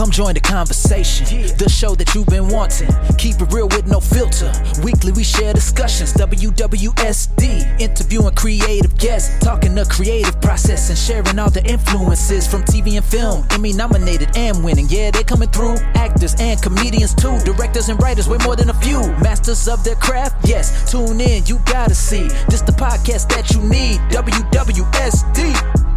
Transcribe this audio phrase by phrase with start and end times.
[0.00, 1.26] Come join the conversation,
[1.58, 2.88] the show that you've been wanting.
[3.18, 4.50] Keep it real with no filter.
[4.82, 6.14] Weekly we share discussions.
[6.14, 12.96] WWSD, interviewing creative guests, talking the creative process and sharing all the influences from TV
[12.96, 13.44] and film.
[13.50, 14.86] Emmy nominated and winning.
[14.88, 15.76] Yeah, they coming through.
[15.92, 17.38] Actors and comedians too.
[17.40, 19.00] Directors and writers, way more than a few.
[19.20, 20.48] Masters of their craft.
[20.48, 21.44] Yes, tune in.
[21.44, 22.26] You gotta see.
[22.48, 24.00] This the podcast that you need.
[24.08, 25.89] WWSD.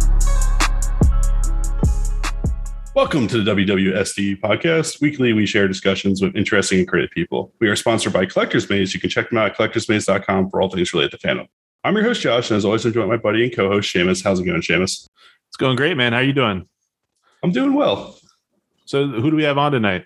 [2.94, 5.00] Welcome to the WWSD podcast.
[5.00, 7.52] Weekly, we share discussions with interesting and creative people.
[7.58, 8.94] We are sponsored by Collectors Maze.
[8.94, 11.48] You can check them out at collectorsmaze.com for all things related to fandom.
[11.82, 14.22] I'm your host, Josh, and as always, I'm joined by my buddy and co-host, Seamus.
[14.22, 15.08] How's it going, Seamus?
[15.48, 16.12] It's going great, man.
[16.12, 16.68] How are you doing?
[17.42, 18.16] I'm doing well.
[18.84, 20.04] So, who do we have on tonight?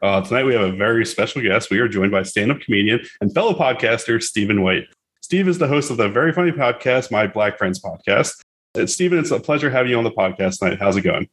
[0.00, 1.70] Uh, tonight, we have a very special guest.
[1.70, 4.84] We are joined by stand-up comedian and fellow podcaster, Steven White.
[5.20, 8.32] Steve is the host of the very funny podcast, My Black Friend's Podcast.
[8.74, 10.78] It's Steven, it's a pleasure having you on the podcast tonight.
[10.80, 11.28] How's it going?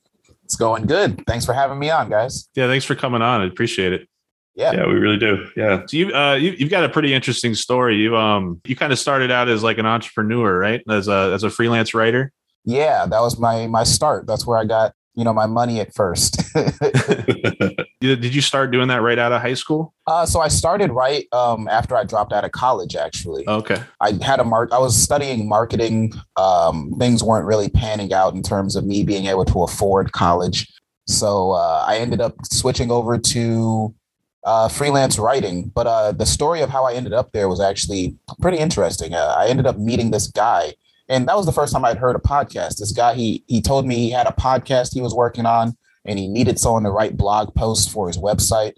[0.45, 1.25] It's going good.
[1.25, 2.47] Thanks for having me on, guys.
[2.55, 3.41] Yeah, thanks for coming on.
[3.41, 4.07] I appreciate it.
[4.55, 5.47] Yeah, yeah, we really do.
[5.57, 5.83] Yeah.
[5.85, 7.97] So you, uh, you you've got a pretty interesting story.
[7.97, 10.81] You um you kind of started out as like an entrepreneur, right?
[10.89, 12.31] As a as a freelance writer.
[12.63, 14.27] Yeah, that was my my start.
[14.27, 16.41] That's where I got you know my money at first.
[18.15, 19.93] Did you start doing that right out of high school?
[20.05, 22.95] Uh, so I started right um, after I dropped out of college.
[22.95, 23.81] Actually, okay.
[24.01, 24.71] I had a mark.
[24.71, 26.13] I was studying marketing.
[26.35, 30.67] Um, things weren't really panning out in terms of me being able to afford college.
[31.07, 33.95] So uh, I ended up switching over to
[34.43, 35.71] uh, freelance writing.
[35.73, 39.13] But uh, the story of how I ended up there was actually pretty interesting.
[39.13, 40.73] Uh, I ended up meeting this guy
[41.07, 42.77] and that was the first time I'd heard a podcast.
[42.77, 46.19] This guy, he he told me he had a podcast he was working on, and
[46.19, 48.73] he needed someone to write blog posts for his website.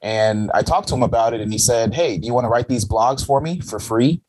[0.00, 2.48] And I talked to him about it, and he said, "Hey, do you want to
[2.48, 4.20] write these blogs for me for free?"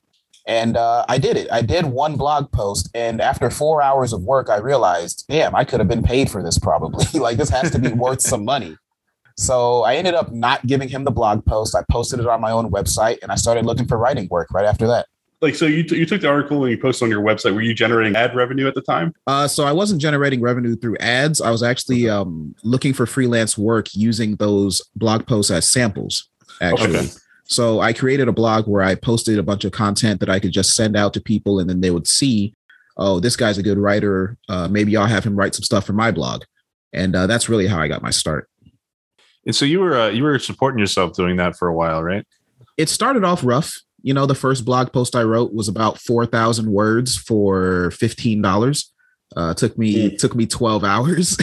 [0.45, 1.48] And uh, I did it.
[1.52, 5.64] I did one blog post, and after four hours of work, I realized, damn, I
[5.64, 7.06] could have been paid for this probably.
[7.20, 8.78] like this has to be worth some money.
[9.36, 11.73] So I ended up not giving him the blog post.
[11.76, 14.66] I posted it on my own website, and I started looking for writing work right
[14.66, 15.08] after that
[15.43, 17.54] like so you, t- you took the article and you posted on your website.
[17.54, 19.14] Were you generating ad revenue at the time?
[19.27, 21.42] Uh, so i wasn't generating revenue through ads.
[21.42, 26.30] I was actually um, looking for freelance work using those blog posts as samples
[26.61, 26.98] actually.
[26.98, 27.08] Okay.
[27.45, 30.52] so i created a blog where i posted a bunch of content that i could
[30.52, 32.53] just send out to people and then they would see
[32.95, 34.37] oh this guy's a good writer.
[34.48, 36.43] Uh, maybe i'll have him write some stuff for my blog.
[36.93, 38.49] And uh, that's really how i got my start.
[39.45, 42.26] And so you were uh, you were supporting yourself doing that for a while right?
[42.77, 46.69] It started off rough you know, the first blog post I wrote was about 4,000
[46.69, 48.86] words for $15.
[49.36, 50.17] Uh, took me mm.
[50.19, 51.37] took me 12 hours.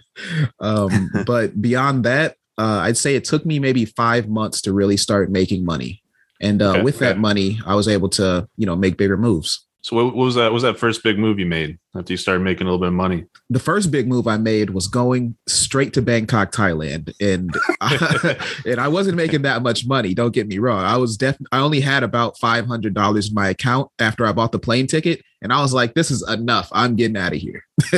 [0.60, 4.96] um, but beyond that, uh, I'd say it took me maybe five months to really
[4.96, 6.02] start making money.
[6.40, 9.67] And uh, okay, with that money, I was able to, you know, make bigger moves.
[9.82, 10.44] So what, was that?
[10.44, 12.88] What was that first big move you made after you started making a little bit
[12.88, 13.24] of money?
[13.48, 18.36] The first big move I made was going straight to Bangkok, Thailand, and I,
[18.66, 20.14] and I wasn't making that much money.
[20.14, 20.84] Don't get me wrong.
[20.84, 24.32] I was def- I only had about five hundred dollars in my account after I
[24.32, 26.68] bought the plane ticket, and I was like, "This is enough.
[26.72, 27.64] I'm getting out of here."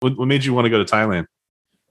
[0.00, 1.26] what, what made you want to go to Thailand?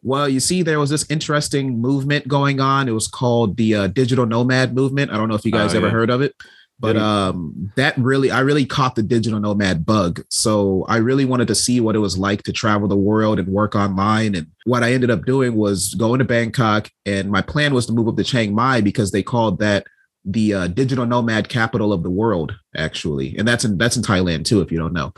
[0.01, 2.88] Well, you see, there was this interesting movement going on.
[2.88, 5.12] It was called the uh, digital nomad movement.
[5.12, 5.94] I don't know if you guys uh, ever yeah.
[5.94, 6.34] heard of it.
[6.81, 10.23] But um, that really, I really caught the digital nomad bug.
[10.29, 13.50] So I really wanted to see what it was like to travel the world and
[13.50, 14.34] work online.
[14.34, 17.94] And what I ended up doing was going to Bangkok, and my plan was to
[17.94, 19.88] move up to Chiang Mai because they called that
[20.23, 24.45] the uh, digital nomad capital of the world, actually, and that's in that's in Thailand
[24.45, 25.13] too, if you don't know.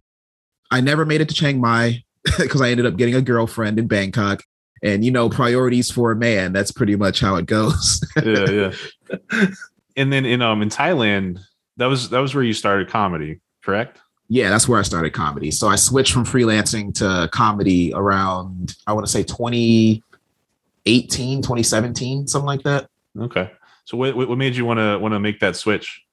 [0.71, 2.03] I never made it to Chiang Mai
[2.39, 4.43] because I ended up getting a girlfriend in Bangkok,
[4.81, 6.53] and you know, priorities for a man.
[6.53, 8.03] That's pretty much how it goes.
[8.23, 9.45] yeah, yeah.
[9.97, 11.39] And then in um in Thailand,
[11.81, 13.99] that was that was where you started comedy, correct?
[14.29, 15.49] Yeah, that's where I started comedy.
[15.49, 22.45] So I switched from freelancing to comedy around I want to say 2018, 2017, something
[22.45, 22.87] like that.
[23.19, 23.51] Okay.
[23.85, 26.03] So what what made you want to want to make that switch?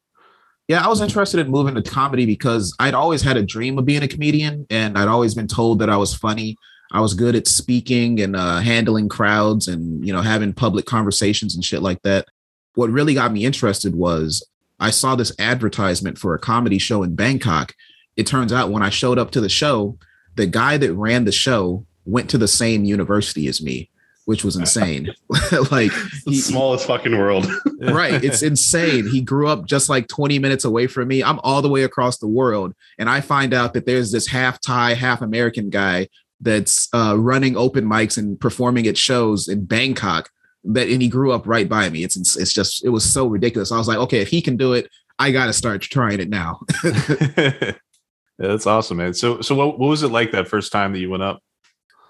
[0.69, 3.85] Yeah, I was interested in moving to comedy because I'd always had a dream of
[3.85, 6.57] being a comedian and I'd always been told that I was funny.
[6.93, 11.55] I was good at speaking and uh, handling crowds and you know having public conversations
[11.55, 12.27] and shit like that.
[12.75, 14.43] What really got me interested was
[14.81, 17.75] I saw this advertisement for a comedy show in Bangkok.
[18.17, 19.99] It turns out when I showed up to the show,
[20.35, 23.91] the guy that ran the show went to the same university as me,
[24.25, 25.13] which was insane.
[25.71, 27.47] like the he, smallest fucking world.
[27.81, 28.23] right.
[28.23, 29.09] It's insane.
[29.09, 31.23] He grew up just like 20 minutes away from me.
[31.23, 32.75] I'm all the way across the world.
[32.99, 36.09] And I find out that there's this half Thai, half American guy
[36.41, 40.31] that's uh, running open mics and performing at shows in Bangkok
[40.65, 42.05] that and he grew up right by me.
[42.05, 43.73] It's it's just it was so ridiculous.
[43.73, 44.89] I was like, okay, if he can do it,
[45.19, 46.61] I got to start trying it now.
[46.85, 47.73] yeah,
[48.39, 49.15] that's awesome, man.
[49.15, 51.43] So so what, what was it like that first time that you went up?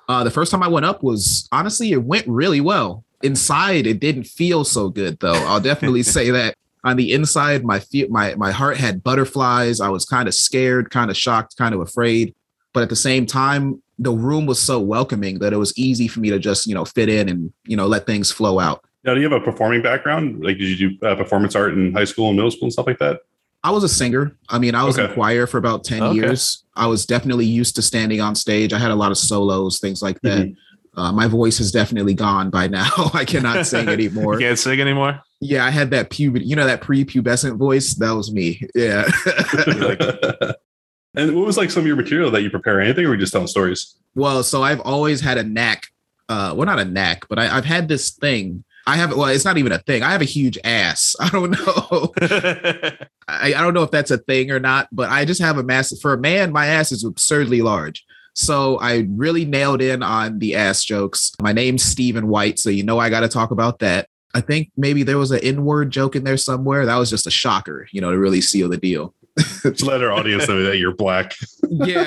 [0.09, 3.05] Uh, the first time I went up was honestly, it went really well.
[3.23, 5.33] Inside, it didn't feel so good though.
[5.33, 6.55] I'll definitely say that.
[6.85, 9.81] On the inside, my fe- my my heart had butterflies.
[9.81, 12.35] I was kind of scared, kind of shocked, kind of afraid.
[12.73, 16.21] But at the same time, the room was so welcoming that it was easy for
[16.21, 18.85] me to just you know fit in and you know let things flow out.
[19.05, 20.45] Now, do you have a performing background?
[20.45, 22.87] Like, did you do uh, performance art in high school and middle school and stuff
[22.87, 23.21] like that?
[23.65, 24.37] I was a singer.
[24.49, 25.09] I mean, I was Okay.
[25.09, 26.15] in choir for about 10 Okay.
[26.17, 26.65] years.
[26.77, 28.73] I was definitely used to standing on stage.
[28.73, 30.47] I had a lot of solos, things like that.
[30.47, 30.57] Mhm.
[30.97, 32.91] Uh, my voice is definitely gone by now.
[33.15, 34.39] I cannot sing You anymore.
[34.39, 35.21] can't sing anymore.
[35.41, 37.95] Yeah, I had that puberty, you know, that pre-pubescent voice.
[37.95, 38.61] That was me.
[38.75, 39.09] Yeah.
[41.15, 42.81] and what was like some of your material that you prepare?
[42.81, 43.97] Anything, or were you just telling stories?
[44.15, 45.87] well, so I've always had a knack.
[46.29, 48.65] Uh, well, not a knack, but I, I've had this thing.
[48.87, 50.03] I have, well, it's not even a thing.
[50.03, 51.15] I have a huge ass.
[51.21, 52.13] I don't know.
[53.29, 55.63] I, I don't know if that's a thing or not, but I just have a
[55.63, 58.05] massive for a man, my ass is absurdly large.
[58.35, 61.33] So I really nailed in on the ass jokes.
[61.43, 64.09] My name's Steven White, so you know I gotta talk about that.
[64.35, 66.87] I think maybe there was an N-word joke in there somewhere.
[66.87, 69.15] That was just a shocker, you know, to really seal the deal.
[69.63, 71.35] To let our audience know that you're black.
[71.69, 72.03] Yeah.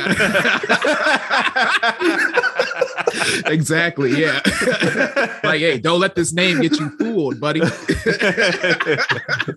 [3.52, 4.20] exactly.
[4.20, 4.42] Yeah.
[5.44, 7.62] like, hey, don't let this name get you fooled, buddy.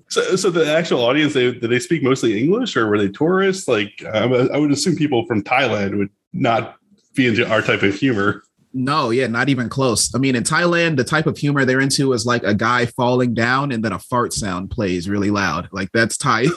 [0.09, 3.67] So, so the actual audience, they, did they speak mostly English, or were they tourists?
[3.67, 6.77] Like, I, I would assume people from Thailand would not
[7.15, 8.43] be into our type of humor.
[8.77, 10.13] No, yeah, not even close.
[10.17, 13.33] I mean, in Thailand, the type of humor they're into is like a guy falling
[13.33, 15.69] down and then a fart sound plays really loud.
[15.73, 16.47] Like that's Thai.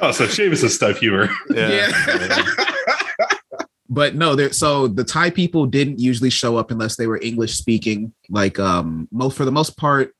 [0.00, 1.28] Oh, so Seamus's stuff humor.
[1.48, 1.92] Yeah.
[3.88, 4.52] but no, there.
[4.52, 8.12] So the Thai people didn't usually show up unless they were English speaking.
[8.28, 10.12] Like, um, most for the most part,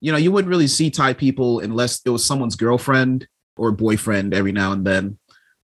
[0.00, 3.26] you know, you wouldn't really see Thai people unless it was someone's girlfriend
[3.56, 5.18] or boyfriend every now and then.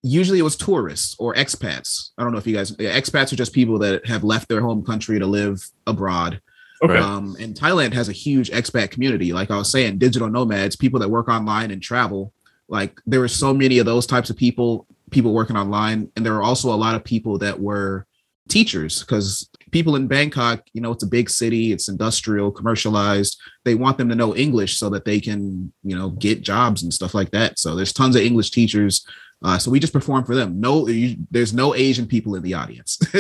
[0.07, 2.11] Usually, it was tourists or expats.
[2.19, 2.73] I don't know if you guys.
[2.73, 6.41] Expats are just people that have left their home country to live abroad.
[6.83, 6.99] Okay.
[6.99, 9.33] Um, and Thailand has a huge expat community.
[9.33, 12.35] Like I was saying, digital nomads, people that work online and travel.
[12.69, 16.35] Like there were so many of those types of people, people working online, and there
[16.35, 18.07] were also a lot of people that were
[18.49, 23.41] teachers because people in Bangkok, you know, it's a big city, it's industrial, commercialized.
[23.65, 26.93] They want them to know English so that they can, you know, get jobs and
[26.93, 27.59] stuff like that.
[27.59, 29.07] So there's tons of English teachers.
[29.45, 30.59] Uh, so we just perform for them.
[30.59, 32.99] No, you, there's no Asian people in the audience.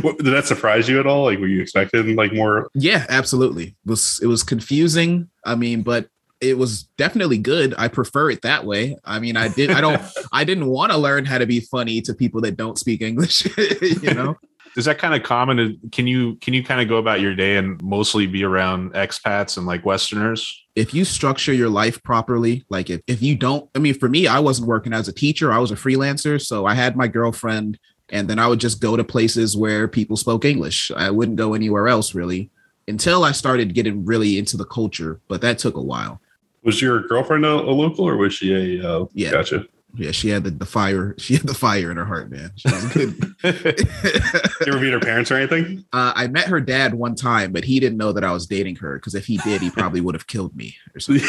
[0.00, 1.24] What, did that surprise you at all?
[1.24, 2.70] Like, were you expecting like more?
[2.74, 3.64] Yeah, absolutely.
[3.66, 5.28] It was it was confusing.
[5.44, 6.08] I mean, but
[6.40, 7.74] it was definitely good.
[7.78, 8.96] I prefer it that way.
[9.04, 10.02] I mean, I did I don't
[10.32, 13.46] I didn't want to learn how to be funny to people that don't speak English,
[13.80, 14.36] you know.
[14.76, 15.78] Is that kind of common?
[15.92, 19.56] Can you can you kind of go about your day and mostly be around expats
[19.56, 20.64] and like Westerners?
[20.74, 24.26] If you structure your life properly, like if, if you don't, I mean, for me,
[24.26, 26.40] I wasn't working as a teacher, I was a freelancer.
[26.40, 27.78] So I had my girlfriend,
[28.08, 30.90] and then I would just go to places where people spoke English.
[30.96, 32.50] I wouldn't go anywhere else really
[32.88, 36.20] until I started getting really into the culture, but that took a while.
[36.64, 38.88] Was your girlfriend a, a local, or was she a?
[38.88, 39.32] Uh, Yeah.
[39.32, 39.66] Gotcha.
[39.94, 41.14] Yeah, she had the, the fire.
[41.22, 42.52] She had the fire in her heart, man.
[42.56, 43.14] She was good.
[44.66, 45.84] You ever meet her parents or anything?
[45.92, 48.76] uh, I met her dad one time, but he didn't know that I was dating
[48.76, 51.26] her because if he did, he probably would have killed me or something.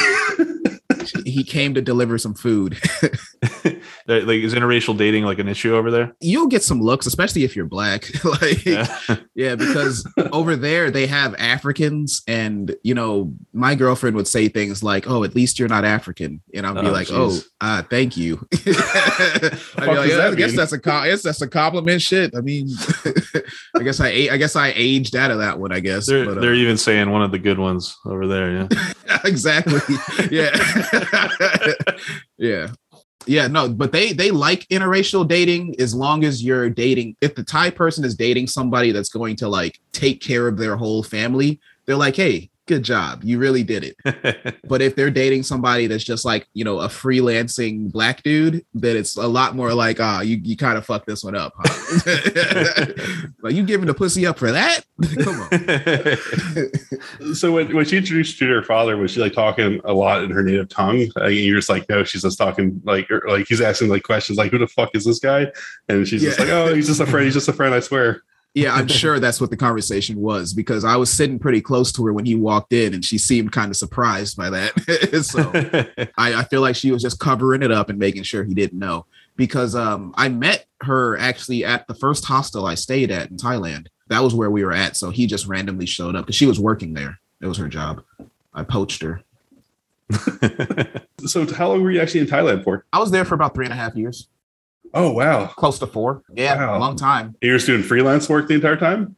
[1.26, 2.78] he came to deliver some food.
[4.08, 6.14] Like is interracial dating like an issue over there?
[6.20, 8.10] You'll get some looks, especially if you're black.
[8.42, 8.98] like, yeah.
[9.36, 9.56] Yeah.
[9.56, 15.10] because over there they have Africans, and you know, my girlfriend would say things like,
[15.10, 17.46] "Oh, at least you're not African," and I'll be Oh, like, jeez.
[17.62, 21.10] "Oh, uh, thank you." I'd be like, "Yeah, I guess mean?" that's a com- I
[21.10, 22.02] guess that's a compliment.
[22.02, 22.36] Shit.
[22.36, 22.68] I mean,
[23.76, 25.72] I guess I I guess I aged out of that one.
[25.72, 26.08] I guess.
[26.08, 28.52] They're but, uh, they're even saying one of the good ones over there.
[28.52, 29.20] Yeah.
[29.26, 29.80] exactly.
[30.32, 30.56] Yeah.
[32.38, 32.68] yeah.
[33.26, 37.16] Yeah, no, but they they like interracial dating as long as you're dating.
[37.22, 40.76] If the Thai person is dating somebody that's going to like take care of their
[40.76, 43.96] whole family, they're like, "Hey, good job, you really did it."
[44.68, 48.96] But if they're dating somebody that's just like you know a freelancing black dude, then
[48.98, 51.74] it's a lot more like, "Ah, you you kind of fucked this one up." Huh?
[53.42, 54.82] like you giving the pussy up for that?
[55.24, 57.36] Come on.
[57.36, 60.24] So when, when she introduced you to her father, was she like talking a lot
[60.24, 61.08] in her native tongue?
[61.20, 64.38] Uh, you're just like, no, she's just talking like, or, like he's asking like questions
[64.38, 65.48] like, who the fuck is this guy?
[65.90, 67.26] And she's just like, oh, he's just a friend.
[67.26, 67.74] He's just a friend.
[67.74, 68.24] I swear.
[68.54, 72.06] Yeah, I'm sure that's what the conversation was because I was sitting pretty close to
[72.06, 75.24] her when he walked in and she seemed kind of surprised by that.
[75.24, 75.52] so
[76.18, 78.78] I, I feel like she was just covering it up and making sure he didn't
[78.78, 83.38] know because um, I met her actually at the first hostel I stayed at in
[83.38, 83.88] Thailand.
[84.10, 84.98] That was where we were at.
[84.98, 87.20] So he just randomly showed up because she was working there.
[87.42, 88.04] It was her job.
[88.54, 89.22] I poached her.
[91.26, 92.86] So how long were you actually in Thailand for?
[92.92, 94.28] I was there for about three and a half years.
[94.94, 96.24] Oh wow, close to four.
[96.34, 96.80] Yeah, wow.
[96.80, 97.36] long time.
[97.42, 99.16] You were doing freelance work the entire time.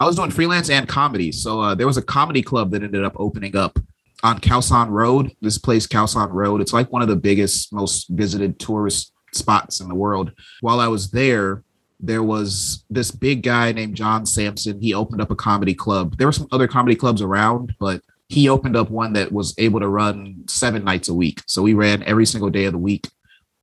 [0.00, 1.32] I was doing freelance and comedy.
[1.32, 3.78] So uh, there was a comedy club that ended up opening up
[4.22, 5.32] on Khaosan Road.
[5.40, 9.88] This place, Khaosan Road, it's like one of the biggest, most visited tourist spots in
[9.88, 10.32] the world.
[10.60, 11.64] While I was there,
[12.00, 14.80] there was this big guy named John Sampson.
[14.80, 16.16] He opened up a comedy club.
[16.16, 19.80] There were some other comedy clubs around, but he opened up one that was able
[19.80, 21.42] to run seven nights a week.
[21.46, 23.08] So we ran every single day of the week.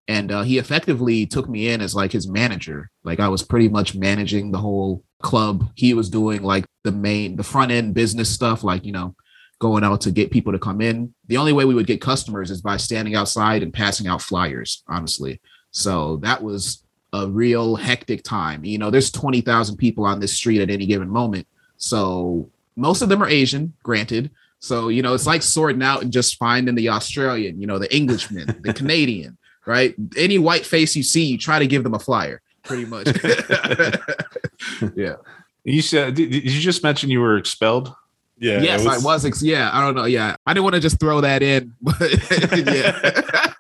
[0.08, 2.92] And uh, he effectively took me in as like his manager.
[3.04, 5.70] Like I was pretty much managing the whole club.
[5.76, 9.16] He was doing like the main, the front end business stuff, like, you know,
[9.60, 11.14] going out to get people to come in.
[11.28, 14.84] The only way we would get customers is by standing outside and passing out flyers,
[14.88, 15.42] honestly.
[15.72, 16.84] So that was
[17.14, 18.64] a real hectic time.
[18.64, 21.48] You know, there's 20,000 people on this street at any given moment.
[21.78, 24.32] So most of them are Asian, granted.
[24.60, 27.94] So, you know, it's like sorting out and just finding the Australian, you know, the
[27.96, 29.96] Englishman, the Canadian, right?
[30.18, 33.08] Any white face you see, you try to give them a flyer, pretty much.
[34.96, 35.16] yeah.
[35.64, 37.94] You said, did, did you just mention you were expelled?
[38.38, 38.62] Yeah.
[38.62, 39.26] Yes, was, I was.
[39.26, 39.70] Ex- yeah.
[39.74, 40.06] I don't know.
[40.06, 40.36] Yeah.
[40.46, 43.54] I didn't want to just throw that in, but yeah.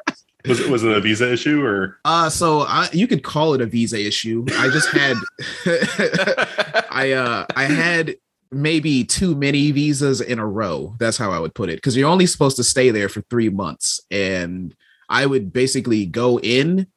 [0.47, 1.97] was it was it a visa issue or?
[2.05, 4.45] Uh, so I, you could call it a visa issue.
[4.53, 5.15] I just had,
[6.91, 8.17] I uh, I had
[8.51, 10.95] maybe too many visas in a row.
[10.99, 11.77] That's how I would put it.
[11.77, 14.75] Because you're only supposed to stay there for three months, and
[15.09, 16.87] I would basically go in,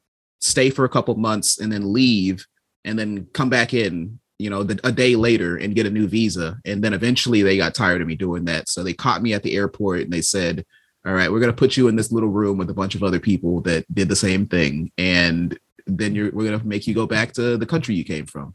[0.41, 2.47] stay for a couple months, and then leave,
[2.85, 4.19] and then come back in.
[4.41, 6.61] You know, the, a day later and get a new visa.
[6.65, 8.69] And then eventually they got tired of me doing that.
[8.69, 10.65] So they caught me at the airport and they said,
[11.05, 13.03] all right, we're going to put you in this little room with a bunch of
[13.03, 14.93] other people that did the same thing.
[14.99, 18.27] And then you're, we're going to make you go back to the country you came
[18.27, 18.55] from.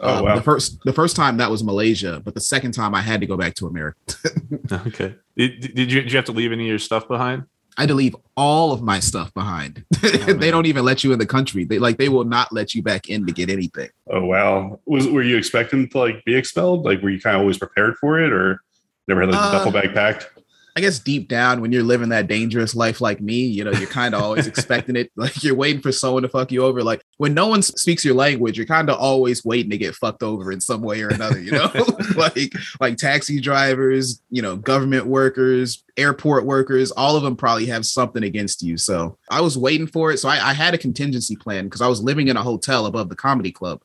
[0.00, 0.34] Oh, um, wow.
[0.36, 3.26] The first, the first time that was Malaysia, but the second time I had to
[3.26, 3.98] go back to America.
[4.72, 5.14] okay.
[5.36, 7.44] Did, did, you, did you have to leave any of your stuff behind?
[7.76, 9.84] I had to leave all of my stuff behind.
[10.26, 11.64] Oh, they don't even let you in the country.
[11.64, 13.90] They like they will not let you back in to get anything.
[14.08, 14.80] Oh wow!
[14.86, 16.84] Was were you expecting to like be expelled?
[16.84, 18.60] Like were you kind of always prepared for it, or
[19.08, 20.28] never had like uh, duffel bag packed?
[20.76, 23.88] I guess deep down, when you're living that dangerous life like me, you know, you're
[23.88, 25.10] kind of always expecting it.
[25.24, 26.82] Like you're waiting for someone to fuck you over.
[26.82, 30.22] Like when no one speaks your language, you're kind of always waiting to get fucked
[30.22, 31.40] over in some way or another.
[31.40, 31.70] You know,
[32.16, 37.86] like like taxi drivers, you know, government workers, airport workers, all of them probably have
[37.86, 38.76] something against you.
[38.76, 40.18] So I was waiting for it.
[40.18, 43.08] So I, I had a contingency plan because I was living in a hotel above
[43.08, 43.80] the comedy club,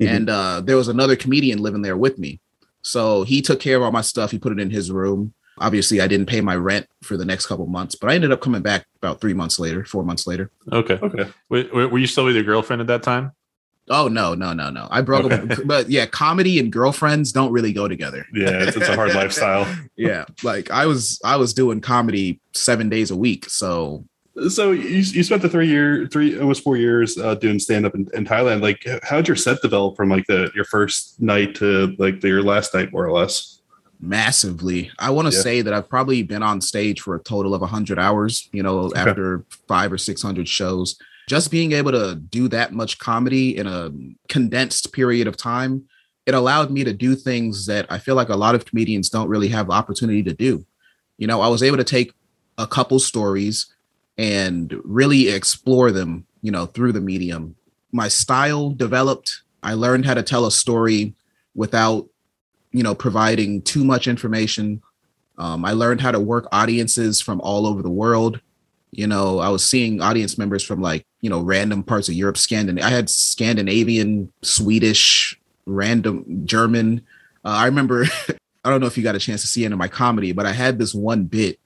[0.00, 0.14] mm-hmm.
[0.14, 2.40] and uh, there was another comedian living there with me.
[2.82, 4.30] So he took care of all my stuff.
[4.30, 7.46] He put it in his room obviously I didn't pay my rent for the next
[7.46, 10.50] couple months, but I ended up coming back about three months later, four months later.
[10.72, 10.98] Okay.
[11.02, 11.30] Okay.
[11.48, 13.32] Were, were you still with your girlfriend at that time?
[13.90, 14.86] Oh no, no, no, no.
[14.90, 15.54] I broke okay.
[15.54, 18.26] up, but yeah, comedy and girlfriends don't really go together.
[18.34, 19.66] Yeah, it's, it's a hard lifestyle.
[19.96, 23.48] yeah, like I was, I was doing comedy seven days a week.
[23.48, 24.04] So,
[24.50, 27.94] so you, you spent the three year, three almost four years uh, doing stand up
[27.94, 28.62] in, in, Thailand.
[28.62, 32.28] Like, how did your set develop from like the your first night to like the,
[32.28, 33.57] your last night, more or less?
[34.00, 34.90] Massively.
[34.98, 35.42] I want to yeah.
[35.42, 38.78] say that I've probably been on stage for a total of 100 hours, you know,
[38.78, 39.00] okay.
[39.00, 40.98] after five or 600 shows.
[41.28, 43.90] Just being able to do that much comedy in a
[44.28, 45.84] condensed period of time,
[46.26, 49.28] it allowed me to do things that I feel like a lot of comedians don't
[49.28, 50.64] really have the opportunity to do.
[51.16, 52.12] You know, I was able to take
[52.56, 53.66] a couple stories
[54.16, 57.56] and really explore them, you know, through the medium.
[57.92, 59.42] My style developed.
[59.62, 61.14] I learned how to tell a story
[61.54, 62.08] without
[62.72, 64.82] you know providing too much information.
[65.38, 68.40] Um, i learned how to work audiences from all over the world.
[68.90, 72.38] You know i was seeing audience members from like you know random parts of europe
[72.38, 77.02] scandinavian i had scandinavian swedish random german.
[77.44, 78.04] Uh, i remember
[78.64, 80.46] i don't know if you got a chance to see it in my comedy but
[80.46, 81.58] i had this one bit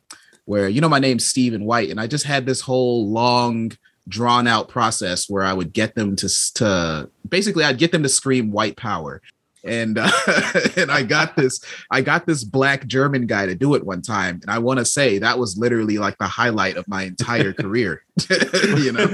[0.46, 3.70] where you know my name's steven white and i just had this whole long
[4.08, 8.08] drawn out process where i would get them to to basically i'd get them to
[8.08, 9.22] scream white power
[9.64, 10.10] and uh,
[10.76, 14.40] and I got this I got this black German guy to do it one time,
[14.42, 18.02] and I want to say that was literally like the highlight of my entire career.
[18.30, 19.06] you know,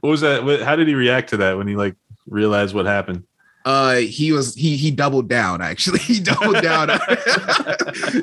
[0.00, 0.62] what was that?
[0.64, 1.94] How did he react to that when he like
[2.26, 3.24] realized what happened?
[3.66, 5.60] Uh, he was he he doubled down.
[5.60, 6.88] Actually, he doubled down.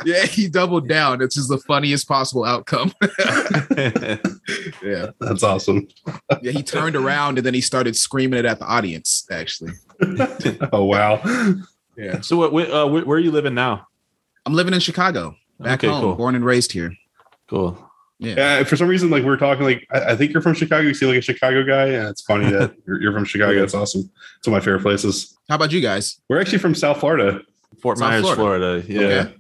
[0.04, 1.22] yeah, he doubled down.
[1.22, 2.92] It's just the funniest possible outcome.
[4.84, 5.88] yeah, that's awesome.
[6.42, 9.28] yeah, he turned around and then he started screaming it at the audience.
[9.30, 9.74] Actually.
[10.72, 11.22] oh wow.
[11.98, 12.22] Yeah.
[12.22, 12.70] So, what?
[12.70, 13.88] Uh, where, where, are you living now?
[14.46, 15.36] I'm living in Chicago.
[15.60, 16.16] Back okay, home, cool.
[16.16, 16.94] born and raised here.
[17.50, 17.78] Cool.
[18.20, 18.36] Yeah.
[18.38, 18.64] yeah.
[18.64, 20.88] For some reason, like we are talking, like I, I, think you're from Chicago.
[20.88, 23.60] You see, like a Chicago guy, and it's funny that you're, you're, from Chicago.
[23.60, 24.10] That's awesome.
[24.38, 25.38] It's one of my favorite places.
[25.50, 26.22] How about you guys?
[26.30, 27.42] We're actually from South Florida,
[27.82, 28.82] Fort South Myers, Florida.
[28.82, 28.94] Florida.
[28.94, 29.22] Yeah.
[29.22, 29.34] Okay.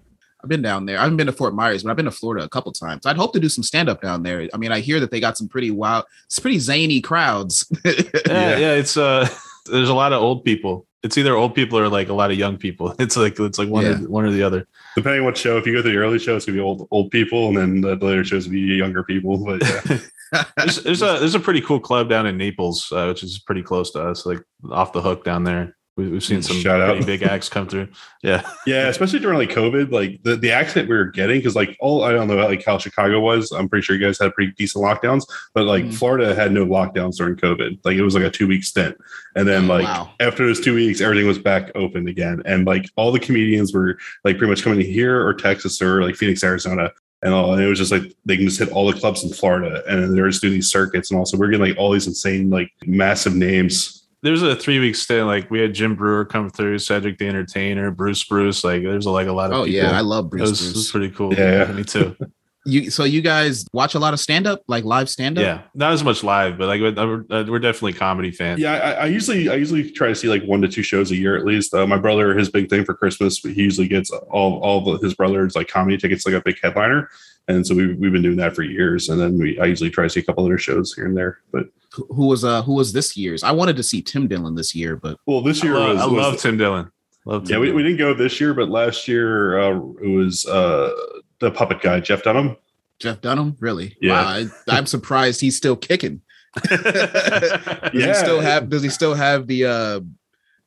[0.43, 0.99] I've been down there.
[0.99, 3.05] I haven't been to Fort Myers, but I've been to Florida a couple times.
[3.05, 4.47] I'd hope to do some stand up down there.
[4.53, 7.65] I mean, I hear that they got some pretty wild, it's pretty zany crowds.
[7.85, 9.27] yeah, yeah, it's uh,
[9.67, 10.85] there's a lot of old people.
[11.03, 12.93] It's either old people or like a lot of young people.
[12.99, 13.91] It's like it's like one Yeah.
[14.03, 14.67] or one or the other.
[14.95, 16.87] Depending on what show, if you go to the early show, it's gonna be old
[16.91, 19.37] old people, and then the later shows will be younger people.
[19.45, 19.99] But yeah,
[20.57, 23.63] There's, there's a there's a pretty cool club down in Naples, uh, which is pretty
[23.63, 24.39] close to us, like
[24.71, 25.76] off the hook down there.
[25.97, 27.05] We, we've seen some Shout out.
[27.07, 27.87] big acts come through.
[28.23, 31.75] Yeah, yeah, especially during like COVID, like the, the accent we were getting, because like
[31.79, 33.51] all I don't know like how Chicago was.
[33.51, 35.23] I'm pretty sure you guys had pretty decent lockdowns,
[35.55, 35.93] but like Mhm.
[35.95, 37.79] Florida had no lockdowns during COVID.
[37.83, 38.95] Like it was like a two week stint,
[39.35, 40.11] and then Oh, like wow.
[40.19, 43.97] after those two weeks, everything was back open again, and like all the comedians were
[44.23, 46.91] like pretty much coming to here or Texas or like Phoenix, Arizona.
[47.23, 49.31] And all, and it was just like they can just hit all the clubs in
[49.33, 52.51] Florida, and they're just doing these circuits, and also we're getting like all these insane,
[52.51, 53.96] like massive names
[54.27, 55.25] there's a three week stint.
[55.25, 58.63] Like we had Jim Breuer come through, Cedric the Entertainer, Bruce Bruce.
[58.63, 59.79] Like there's a, like a lot of oh people.
[59.79, 60.49] yeah, I love it Bruce.
[60.49, 61.33] was, it was pretty cool.
[61.33, 61.71] Yeah, yeah.
[61.71, 62.15] me too.
[62.69, 65.41] You so you guys watch a lot of stand up, like live stand up?
[65.41, 68.59] yeah, not as much live, but like we're, uh, we're definitely comedy fans.
[68.59, 71.15] Yeah, I, I usually I usually try to see like one to two shows a
[71.15, 71.73] year at least.
[71.73, 75.13] Uh, my brother, his big thing for Christmas, he usually gets all all of his
[75.13, 77.09] brothers like comedy tickets, like a big headliner,
[77.47, 79.07] and so we we've been doing that for years.
[79.07, 81.39] And then we I usually try to see a couple other shows here and there.
[81.53, 81.67] But
[81.97, 83.43] Who who was uh who was this year's?
[83.43, 86.01] I wanted to see Tim Dillon this year, but well, this I year love, was,
[86.01, 86.91] I was- love Tim Dillon.
[87.25, 90.45] Love Tim yeah, we, we didn't go this year, but last year uh, it was
[90.45, 90.93] uh,
[91.39, 92.55] the puppet guy Jeff Dunham.
[92.99, 93.97] Jeff Dunham, really?
[93.99, 94.13] Yeah.
[94.13, 94.45] Wow, I,
[94.77, 96.21] I'm surprised he's still kicking.
[96.69, 98.13] Does he Yeah.
[98.13, 99.99] still have does he still have the uh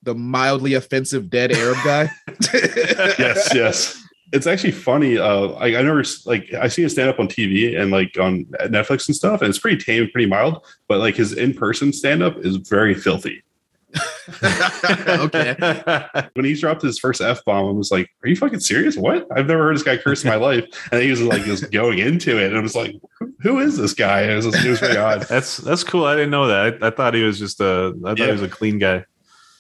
[0.03, 2.11] the mildly offensive dead Arab guy?
[2.55, 4.05] yes, yes.
[4.33, 5.19] It's actually funny.
[5.19, 8.45] Uh, I, I never like I see him stand up on TV and like on
[8.67, 10.65] Netflix and stuff, and it's pretty tame, pretty mild.
[10.89, 13.43] But like his in person stand up is very filthy.
[15.09, 15.57] okay.
[16.35, 18.97] When he dropped his first f bomb, I was like, "Are you fucking serious?
[18.97, 19.27] What?
[19.35, 21.99] I've never heard this guy curse in my life." And he was like just going
[21.99, 24.79] into it, and I was like, "Who- "Who is this guy?" It was, it was
[24.81, 25.23] very odd.
[25.29, 26.05] That's that's cool.
[26.05, 26.83] I didn't know that.
[26.83, 27.93] I, I thought he was just a.
[28.05, 28.27] I thought Yeah.
[28.27, 29.05] he was a clean guy.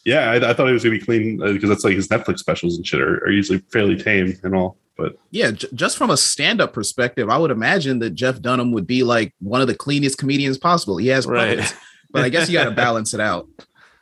[0.05, 2.39] Yeah, I, I thought he was gonna be clean uh, because that's like his Netflix
[2.39, 4.77] specials and shit are, are usually fairly tame and all.
[4.97, 8.87] But yeah, j- just from a stand-up perspective, I would imagine that Jeff Dunham would
[8.87, 10.97] be like one of the cleanest comedians possible.
[10.99, 11.59] He has Right.
[11.59, 11.75] puppets,
[12.11, 13.49] but I guess you got to balance it out.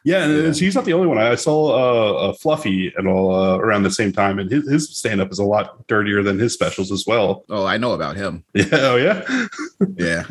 [0.08, 0.52] Yeah, and Yeah.
[0.52, 1.18] he's not the only one.
[1.18, 5.20] I saw uh, Fluffy and all uh, around the same time, and his, his stand
[5.20, 7.44] up is a lot dirtier than his specials as well.
[7.50, 8.42] Oh, I know about him.
[8.54, 9.22] Yeah, oh yeah,
[9.96, 10.24] Yeah.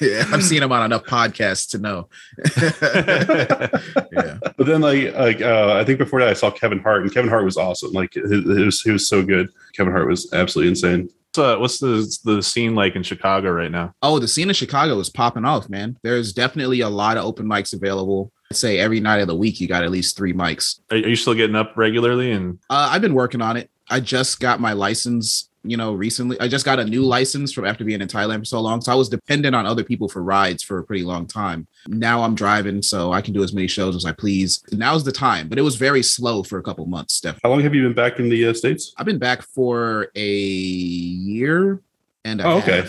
[0.00, 2.08] yeah, I've seen him on enough podcasts to know.
[4.12, 4.38] yeah.
[4.56, 7.30] but then like like uh, I think before that I saw Kevin Hart, and Kevin
[7.30, 7.92] Hart was awesome.
[7.92, 9.48] Like it, it was he was so good.
[9.74, 11.08] Kevin Hart was absolutely insane.
[11.34, 13.92] What's, uh, what's the the scene like in Chicago right now?
[14.02, 15.96] Oh, the scene in Chicago is popping off, man.
[16.02, 18.32] There's definitely a lot of open mics available.
[18.52, 20.80] I'd say every night of the week you got at least three mics.
[20.90, 22.32] Are, are you still getting up regularly?
[22.32, 23.70] And Uh, I've been working on it.
[23.88, 26.38] I just got my license, you know, recently.
[26.40, 28.80] I just got a new license from after being in Thailand for so long.
[28.80, 31.68] So I was dependent on other people for rides for a pretty long time.
[31.86, 34.64] Now I'm driving, so I can do as many shows as I please.
[34.72, 37.40] Now's the time, but it was very slow for a couple months, definitely.
[37.48, 38.92] How long have you been back in the uh, states?
[38.96, 41.80] I've been back for a year
[42.24, 42.68] and a Oh, half.
[42.68, 42.88] okay.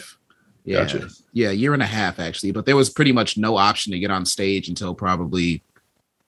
[0.63, 0.81] Yeah.
[0.81, 1.09] Gotcha.
[1.33, 2.51] Yeah, year and a half actually.
[2.51, 5.63] But there was pretty much no option to get on stage until probably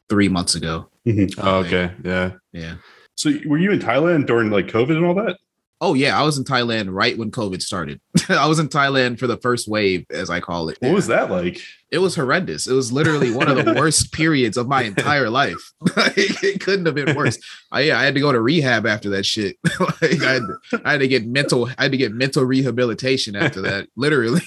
[0.10, 0.90] three months ago.
[1.08, 2.32] oh, okay, yeah.
[2.52, 2.76] Yeah.
[3.16, 5.38] So were you in Thailand during like COVID and all that?
[5.84, 8.00] Oh yeah, I was in Thailand right when COVID started.
[8.30, 10.78] I was in Thailand for the first wave, as I call it.
[10.80, 11.60] What was that like?
[11.92, 12.68] It was horrendous.
[12.68, 15.74] It was literally one of the worst periods of my entire life.
[15.98, 17.38] Like, it couldn't have been worse.
[17.72, 19.58] I, yeah, I had to go to rehab after that shit.
[20.02, 20.44] like, I, had,
[20.86, 21.68] I had to get mental.
[21.78, 23.90] I had to get mental rehabilitation after that.
[23.96, 24.42] Literally.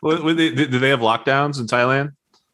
[0.00, 2.12] What, what they, did they have lockdowns in Thailand?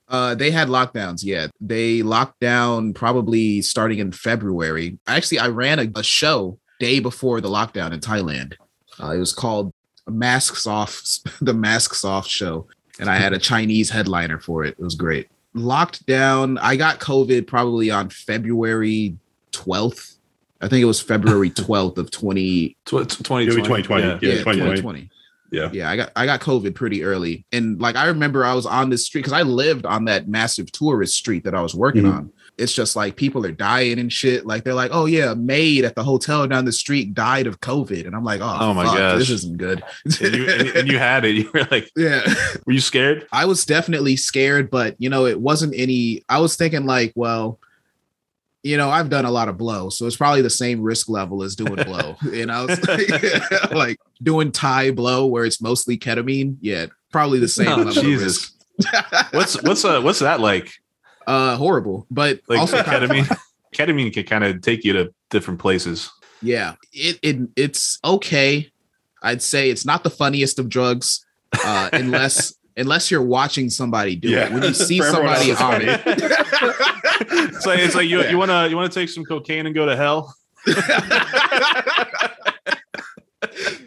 [0.08, 1.22] Uh, they had lockdowns.
[1.22, 4.98] Yeah, they locked down probably starting in February.
[5.06, 8.54] Actually, I ran a, a show day before the lockdown in Thailand.
[9.00, 9.72] Uh, it was called
[10.08, 11.00] Masks Off,
[11.40, 12.66] the Masks Off show,
[12.98, 14.74] and I had a Chinese headliner for it.
[14.78, 15.28] It was great.
[15.54, 16.58] Locked down.
[16.58, 19.16] I got COVID probably on February
[19.52, 20.16] twelfth.
[20.60, 23.46] I think it was February twelfth of twenty Tw- tw- 2020.
[23.62, 24.02] 2020.
[24.02, 24.08] Yeah.
[24.08, 24.76] Yeah, yeah, 2020.
[24.80, 25.10] 2020.
[25.52, 25.68] Yeah.
[25.72, 27.44] Yeah, I got I got COVID pretty early.
[27.52, 30.72] And like I remember I was on this street because I lived on that massive
[30.72, 32.14] tourist street that I was working Mhm.
[32.16, 32.32] on.
[32.58, 34.44] It's just like people are dying and shit.
[34.46, 37.60] Like they're like, oh yeah, a maid at the hotel down the street died of
[37.60, 38.06] COVID.
[38.06, 39.82] And I'm like, oh, Oh my god, this isn't good.
[40.04, 41.34] And you, and, and you had it.
[41.36, 42.22] You were like, yeah.
[42.66, 43.26] were you scared?
[43.32, 46.22] I was definitely scared, but you know, it wasn't any.
[46.28, 47.58] I was thinking like, well,
[48.62, 51.42] you know, I've done a lot of blow, so it's probably the same risk level
[51.42, 52.16] as doing blow.
[52.32, 56.58] and I was like, like doing Thai blow where it's mostly ketamine.
[56.60, 58.52] Yeah, probably the same Oh, level Jesus.
[58.78, 59.32] of risk.
[59.34, 60.70] What's what's uh what's that like?
[61.26, 63.26] Uh horrible, but Like also ketamine?
[63.74, 66.10] ketamine can kind of take you to different places.
[66.42, 68.70] Yeah, it, it it's okay.
[69.22, 71.24] I'd say it's not the funniest of drugs,
[71.64, 74.46] uh, unless unless you're watching somebody do Yeah.
[74.46, 74.52] it.
[74.52, 76.00] When you see somebody on it,
[77.34, 78.30] It's like it's like you Yeah.
[78.30, 80.34] you wanna you wanna take some cocaine and go to hell.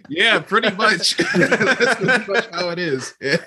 [0.10, 1.18] Yeah, pretty much.
[1.36, 3.14] That's pretty much how it is.
[3.22, 3.38] Yeah.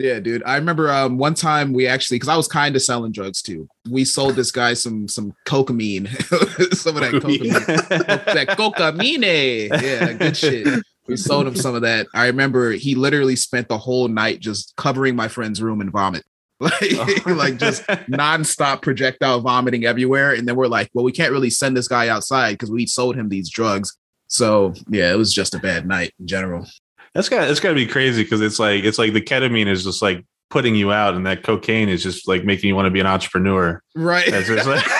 [0.00, 0.42] Yeah, dude.
[0.46, 3.68] I remember um, one time we actually, because I was kind of selling drugs too.
[3.90, 6.06] We sold this guy some some cocaine,
[6.72, 9.22] some of that cocaine, that cocaine.
[9.22, 10.82] Yeah, good shit.
[11.06, 12.06] We sold him some of that.
[12.14, 16.24] I remember he literally spent the whole night just covering my friend's room in vomit,
[16.60, 20.32] like like just nonstop projectile vomiting everywhere.
[20.32, 23.16] And then we're like, well, we can't really send this guy outside because we sold
[23.16, 23.98] him these drugs.
[24.30, 26.66] So yeah, it was just a bad night in general.
[27.14, 29.84] That's got that's got to be crazy because it's like it's like the ketamine is
[29.84, 32.90] just like putting you out, and that cocaine is just like making you want to
[32.90, 33.82] be an entrepreneur.
[33.94, 34.30] Right.
[34.30, 34.84] That's just like.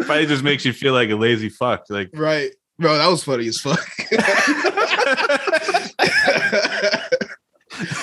[0.00, 1.84] Probably just makes you feel like a lazy fuck.
[1.88, 2.50] Like Right.
[2.78, 3.86] Bro, that was funny as fuck.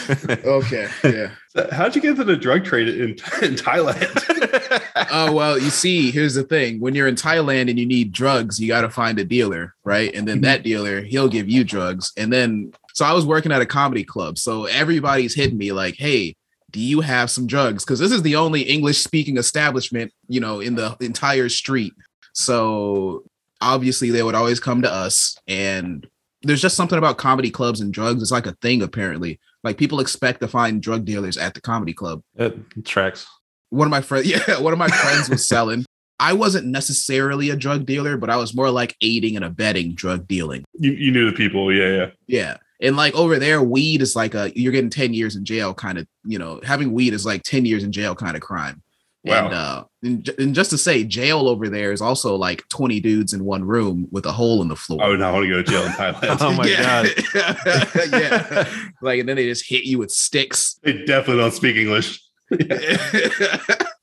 [0.09, 0.87] okay.
[1.03, 1.31] Yeah.
[1.49, 4.85] So How'd you get into the drug trade in, in Thailand?
[5.09, 6.79] Oh, well, you see, here's the thing.
[6.79, 10.13] When you're in Thailand and you need drugs, you got to find a dealer, right?
[10.13, 10.43] And then mm-hmm.
[10.43, 12.11] that dealer, he'll give you drugs.
[12.17, 14.37] And then, so I was working at a comedy club.
[14.37, 16.35] So everybody's hitting me like, hey,
[16.69, 17.83] do you have some drugs?
[17.83, 21.93] Because this is the only English speaking establishment, you know, in the entire street.
[22.33, 23.23] So
[23.59, 25.35] obviously they would always come to us.
[25.47, 26.07] And
[26.43, 28.21] there's just something about comedy clubs and drugs.
[28.21, 29.39] It's like a thing, apparently.
[29.63, 33.27] Like people expect to find drug dealers at the comedy club that tracks.
[33.69, 35.85] one of my friends yeah one of my friends was selling
[36.19, 40.27] i wasn't necessarily a drug dealer but i was more like aiding and abetting drug
[40.27, 41.73] dealing you, you knew the people.
[41.73, 42.09] Yeah, yeah.
[42.27, 45.73] yeah and like over there weed is like a you're getting 10 years in jail
[45.73, 48.81] kind of you know having weed is like 10 years in jail kind of crime
[49.25, 49.45] Wow.
[49.45, 53.33] and uh and, and just to say jail over there is also like 20 dudes
[53.33, 55.61] in one room with a hole in the floor I would not want to go
[55.61, 56.37] to jail in Thailand.
[56.41, 58.11] Oh my God.
[58.13, 62.23] yeah like and then they just hit you with sticks They definitely don't speak English.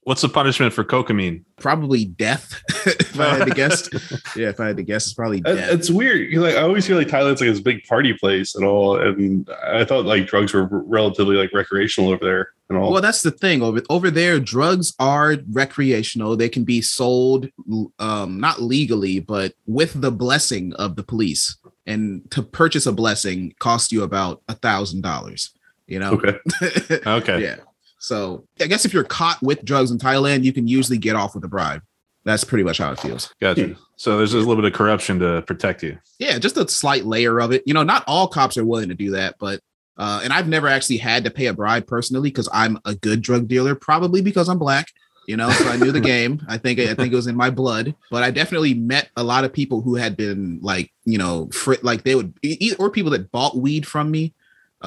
[0.06, 1.44] What's the punishment for cocaine?
[1.58, 3.88] probably death if i had to guess
[4.36, 6.30] yeah if i had to guess it's probably death It's weird.
[6.32, 9.48] 'cause, Like I always hear like Thailand's like this big party place and all, and
[9.66, 12.92] I thought like drugs were relatively like recreational over there and all.
[12.92, 14.38] Well, that's the thing over over there.
[14.38, 16.36] Drugs are recreational.
[16.36, 17.48] They can be sold,
[17.98, 21.56] um, not legally, but with the blessing of the police.
[21.86, 25.52] And to purchase a blessing costs you about a thousand dollars.
[25.86, 26.12] You know.
[26.12, 26.38] okay.
[27.06, 27.42] Okay.
[27.42, 27.56] yeah.
[28.06, 31.34] So I guess if you're caught with drugs in Thailand, you can usually get off
[31.34, 31.82] with a bribe.
[32.24, 33.34] That's pretty much how it feels.
[33.40, 33.74] Gotcha.
[33.96, 35.98] So there's a little bit of corruption to protect you.
[36.20, 37.64] Yeah, just a slight layer of it.
[37.66, 39.60] You know, not all cops are willing to do that, but
[39.96, 43.22] uh, and I've never actually had to pay a bribe personally because I'm a good
[43.22, 44.86] drug dealer, probably because I'm black.
[45.26, 46.46] You know, so I knew the game.
[46.48, 47.92] I think I think it was in my blood.
[48.12, 51.74] But I definitely met a lot of people who had been like, you know, fr-
[51.82, 52.34] like they would,
[52.78, 54.32] or people that bought weed from me.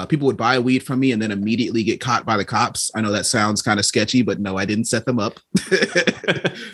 [0.00, 2.90] Uh, people would buy weed from me and then immediately get caught by the cops.
[2.94, 5.38] I know that sounds kind of sketchy, but no, I didn't set them up.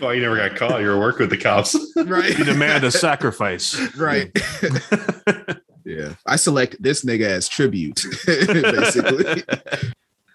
[0.00, 0.80] Well, you never got caught.
[0.80, 1.74] You were working with the cops.
[1.96, 2.36] right.
[2.36, 3.78] You demand a sacrifice.
[3.96, 4.30] right.
[5.84, 6.14] yeah.
[6.26, 9.42] I select this nigga as tribute, basically.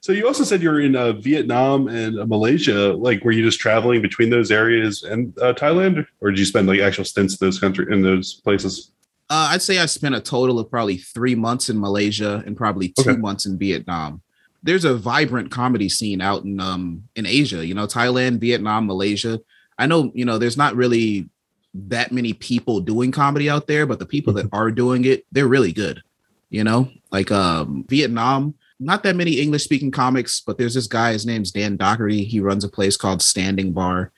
[0.01, 2.93] So you also said you're in uh, Vietnam and uh, Malaysia.
[2.93, 6.67] Like, were you just traveling between those areas and uh, Thailand, or did you spend
[6.67, 8.91] like actual stints in those country in those places?
[9.31, 12.89] Uh, I'd say I spent a total of probably three months in Malaysia and probably
[12.89, 13.15] two Okay.
[13.15, 14.21] months in Vietnam.
[14.61, 19.39] There's a vibrant comedy scene out in um in Asia, you know, Thailand, Vietnam, Malaysia.
[19.79, 21.29] I know, you know, there's not really
[21.73, 25.47] that many people doing comedy out there, but the people that are doing it, they're
[25.47, 26.03] really good.
[26.49, 31.13] You know, like um Vietnam, not that many English speaking comics, but there's this guy,
[31.13, 32.23] his name's Dan Dockery.
[32.25, 34.11] He runs a place called Standing Bar.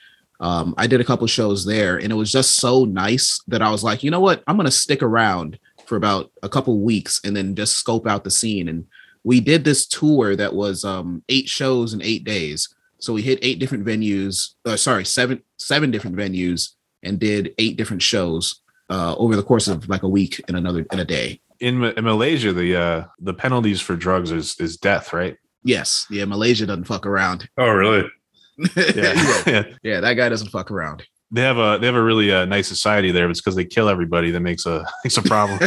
[0.44, 3.72] Um, I did a couple shows there, and it was just so nice that I
[3.72, 7.34] was like, you know what, I'm gonna stick around for about a couple weeks and
[7.34, 8.68] then just scope out the scene.
[8.68, 8.86] And
[9.24, 12.76] we did this tour that was um, eight shows in eight days.
[13.00, 14.56] So we hit eight different venues.
[14.66, 16.72] Uh, sorry, seven seven different venues,
[17.04, 20.86] and did eight different shows uh, over the course of like a week and another
[20.92, 21.40] in a day.
[21.62, 25.38] In, in Malaysia, the uh, the penalties for drugs is is death, right?
[25.64, 27.48] Yes, yeah, Malaysia doesn't fuck around.
[27.58, 28.10] Oh, really?
[28.76, 29.44] yeah.
[29.48, 29.64] yeah.
[29.84, 31.04] yeah, that guy doesn't fuck around.
[31.32, 33.26] They have a they have a really uh, nice society there.
[33.26, 35.60] But it's because they kill everybody that makes a makes a problem.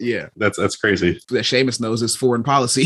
[0.00, 1.18] yeah, That's that's crazy.
[1.30, 2.84] that Seamus knows is foreign policy,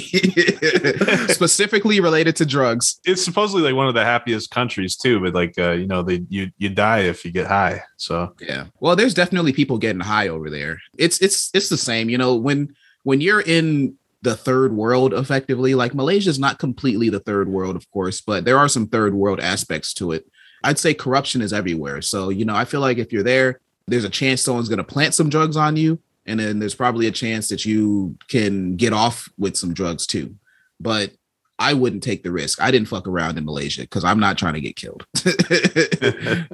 [1.29, 3.01] specifically related to drugs.
[3.05, 6.25] it's supposedly like one of the happiest countries too, but like uh, you know, they
[6.29, 7.83] you you die if you get high.
[7.97, 8.67] So Yeah.
[8.81, 10.79] Well, there's definitely people getting high over there.
[10.97, 15.75] It's it's it's the same, you know, when when you're in the third world effectively,
[15.75, 19.15] like Malaysia is not completely the third world, of course, but there are some third
[19.15, 20.27] world aspects to it.
[20.65, 22.03] I'd say corruption is everywhere.
[22.03, 24.85] So, you know, I feel like if you're there, there's a chance someone's going to
[24.85, 26.01] plant some drugs on you.
[26.27, 30.35] And then there's probably a chance that you can get off with some drugs too.
[30.79, 31.13] But
[31.59, 32.61] I wouldn't take the risk.
[32.61, 35.07] I didn't fuck around in Malaysia because I'm not trying to get killed.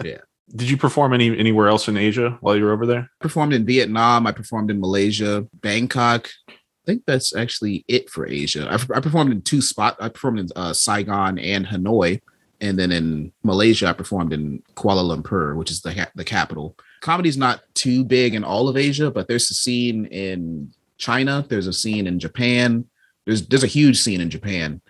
[0.04, 0.18] yeah.
[0.54, 3.10] Did you perform any anywhere else in Asia while you were over there?
[3.20, 4.26] I performed in Vietnam.
[4.26, 6.30] I performed in Malaysia, Bangkok.
[6.84, 8.68] I think that's actually it for Asia.
[8.70, 9.96] I, I performed in two spots.
[10.00, 12.20] I performed in uh, Saigon and Hanoi,
[12.60, 16.76] and then in Malaysia, I performed in Kuala Lumpur, which is the the capital.
[17.00, 21.44] Comedy's not too big in all of Asia, but there's a scene in China.
[21.48, 22.84] There's a scene in Japan.
[23.24, 24.82] There's there's a huge scene in Japan,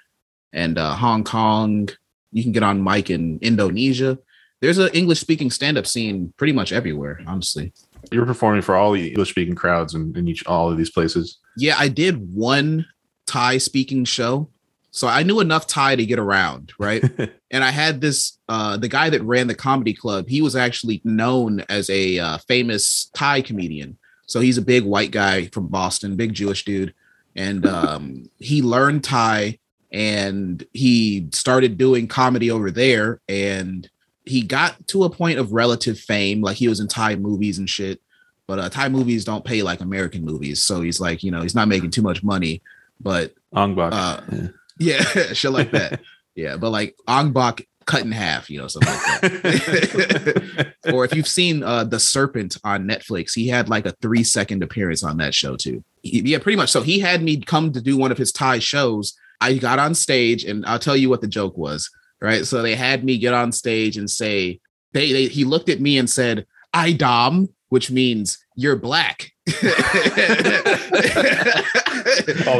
[0.52, 1.88] and uh, Hong Kong.
[2.32, 4.18] You can get on mic in Indonesia
[4.64, 7.74] there's an English speaking stand up scene pretty much everywhere, honestly.
[8.12, 11.38] You're performing for all the English speaking crowds in, in each all of these places.
[11.56, 12.86] Yeah, I did one
[13.26, 14.48] Thai speaking show.
[14.90, 17.02] So I knew enough Thai to get around, right?
[17.50, 21.00] and I had this uh the guy that ran the comedy club, he was actually
[21.04, 23.98] known as a uh, famous Thai comedian.
[24.26, 26.94] So he's a big white guy from Boston, big Jewish dude.
[27.34, 29.58] And um he learned Thai
[29.90, 33.88] and he started doing comedy over there and
[34.24, 37.68] he got to a point of relative fame, like he was in Thai movies and
[37.68, 38.00] shit.
[38.46, 41.54] But uh, Thai movies don't pay like American movies, so he's like, you know, he's
[41.54, 42.62] not making too much money.
[43.00, 46.00] But Ong Bak, uh, yeah, shit like that.
[46.34, 50.74] yeah, but like Ong Bak cut in half, you know, something like that.
[50.92, 54.62] or if you've seen uh, The Serpent on Netflix, he had like a three second
[54.62, 55.84] appearance on that show too.
[56.02, 56.70] He, yeah, pretty much.
[56.70, 59.14] So he had me come to do one of his Thai shows.
[59.40, 62.44] I got on stage, and I'll tell you what the joke was right?
[62.44, 64.60] So they had me get on stage and say,
[64.92, 69.32] they, they he looked at me and said, I dom, which means you're black.
[69.48, 69.62] All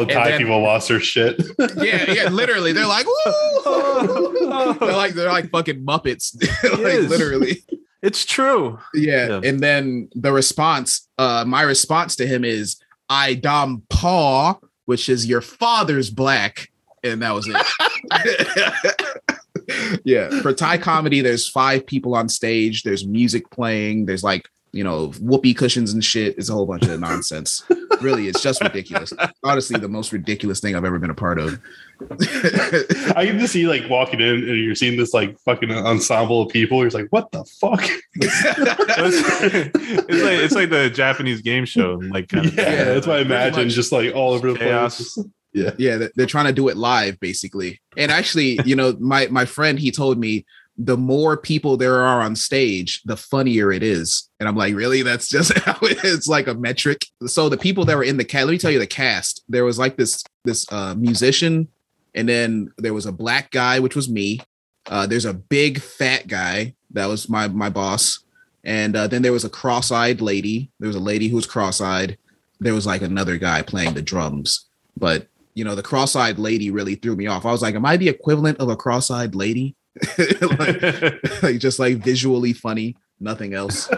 [0.01, 1.41] the Thai then, people lost their shit.
[1.77, 2.73] yeah, yeah, literally.
[2.73, 3.07] They're like,
[4.81, 6.35] they're like they're like fucking Muppets.
[6.65, 7.63] like literally.
[8.03, 8.79] It's true.
[8.93, 9.29] Yeah.
[9.29, 9.41] yeah.
[9.45, 12.77] And then the response, uh, my response to him is
[13.09, 16.69] I dom paw, which is your father's black.
[17.03, 17.55] And that was it
[20.05, 20.29] yeah.
[20.43, 22.83] For Thai comedy, there's five people on stage.
[22.83, 24.07] There's music playing.
[24.07, 26.37] There's like you know whoopee cushions and shit.
[26.37, 27.65] It's a whole bunch of nonsense.
[28.01, 29.13] really, it's just ridiculous.
[29.45, 31.61] Honestly, the most ridiculous thing I've ever been a part of.
[33.17, 36.49] I get to see like walking in and you're seeing this like fucking ensemble of
[36.49, 36.81] people.
[36.81, 37.85] You're like, what the fuck?
[38.15, 41.95] it's like it's like the Japanese game show.
[41.95, 43.69] Like, kind of, yeah, that's what I imagine.
[43.69, 45.15] Just like all over the chaos.
[45.15, 45.71] place yeah.
[45.79, 47.81] Yeah they're trying to do it live basically.
[47.97, 50.45] And actually you know my my friend he told me
[50.77, 54.29] the more people there are on stage the funnier it is.
[54.41, 55.03] And i'm like really?
[55.03, 56.29] That's just how it is?
[56.29, 57.07] Like a metric?
[57.27, 59.45] So the people that were in the cast let me tell you the cast.
[59.49, 61.69] There was like this this uh musician
[62.15, 64.41] and then there was a black guy which was me.
[64.87, 66.75] Uh there's a big fat guy.
[66.91, 68.25] That was my my boss.
[68.65, 70.71] And uh, then there was a cross-eyed lady.
[70.81, 72.17] There was a lady who was cross-eyed.
[72.61, 74.67] There was like another guy playing the drums.
[74.97, 77.47] But you know, the cross-eyed lady really threw me off.
[77.47, 79.77] I was like, am I the equivalent of a cross-eyed lady?
[80.19, 80.83] like,
[81.43, 83.89] like just like visually funny, nothing else.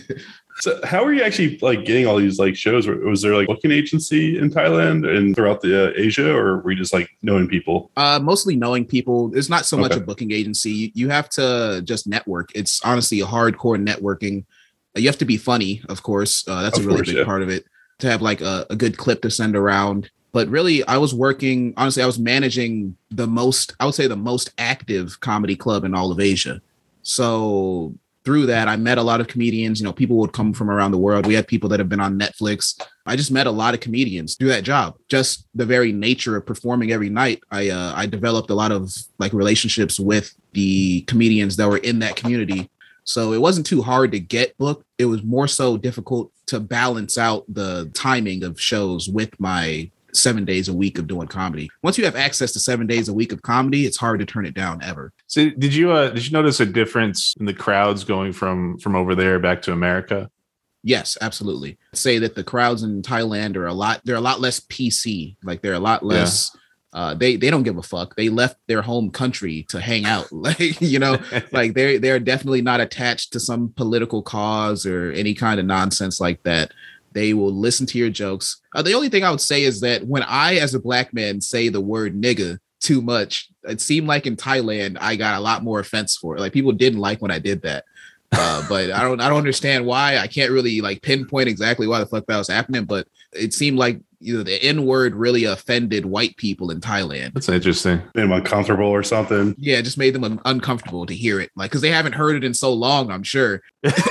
[0.60, 2.86] so how are you actually like getting all these like shows?
[2.86, 6.76] Was there like booking agency in Thailand and throughout the uh, Asia, or were you
[6.76, 7.90] just like knowing people?
[7.96, 9.36] Uh, mostly knowing people.
[9.36, 10.70] It's not so much a booking agency.
[10.70, 12.50] You, you have to just network.
[12.54, 14.44] It's honestly a hardcore networking.
[14.94, 16.46] You have to be funny, of course.
[16.46, 17.24] Uh, that's of a really course, big yeah.
[17.24, 17.64] part of it.
[18.00, 21.74] To have like a, a good clip to send around but really i was working
[21.76, 25.94] honestly i was managing the most i would say the most active comedy club in
[25.94, 26.60] all of asia.
[27.02, 30.70] So through that i met a lot of comedians you know people would come from
[30.70, 31.26] around the world.
[31.26, 32.80] We had people that have been on netflix.
[33.06, 34.96] I just met a lot of comedians through that job.
[35.08, 38.94] Just the very nature of performing every night i uh, i developed a lot of
[39.18, 42.70] like relationships with the comedians that were in that community.
[43.04, 44.84] So it wasn't too hard to get booked.
[44.98, 50.44] It was more so difficult to balance out the timing of shows with my seven
[50.44, 51.68] days a week of doing comedy.
[51.82, 54.46] Once you have access to seven days a week of comedy, it's hard to turn
[54.46, 55.12] it down ever.
[55.26, 58.96] So did you uh did you notice a difference in the crowds going from from
[58.96, 60.30] over there back to America?
[60.82, 61.76] Yes, absolutely.
[61.94, 65.36] Say that the crowds in Thailand are a lot they're a lot less PC.
[65.42, 66.60] Like they're a lot less yeah.
[66.92, 68.16] Uh, they they don't give a fuck.
[68.16, 70.28] They left their home country to hang out.
[70.40, 71.18] Like you know,
[71.52, 76.18] like they're they're definitely not attached to some political cause or any kind of nonsense
[76.18, 76.72] like that.
[77.12, 78.60] They will listen to your jokes.
[78.74, 81.40] Uh, the only thing I would say is that when I, as a black man,
[81.40, 85.64] say the word nigga too much, it seemed like in Thailand I got a lot
[85.64, 86.40] more offense for it.
[86.40, 87.84] Like people didn't like when I did that.
[88.32, 90.18] Uh, but I don't I don't understand why.
[90.18, 93.78] I can't really like pinpoint exactly why the fuck that was happening, but it seemed
[93.78, 97.32] like you know the N word really offended white people in Thailand.
[97.32, 98.02] That's interesting.
[98.14, 99.54] Made them uncomfortable or something.
[99.58, 102.36] Yeah, it just made them un- uncomfortable to hear it, like because they haven't heard
[102.36, 103.10] it in so long.
[103.10, 103.62] I'm sure,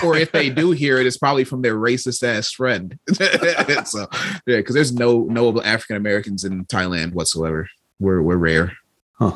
[0.03, 2.97] or if they do hear it, it's probably from their racist ass friend.
[3.85, 4.07] so
[4.47, 7.69] yeah, because there's no no African Americans in Thailand whatsoever.
[7.99, 8.73] We're we're rare.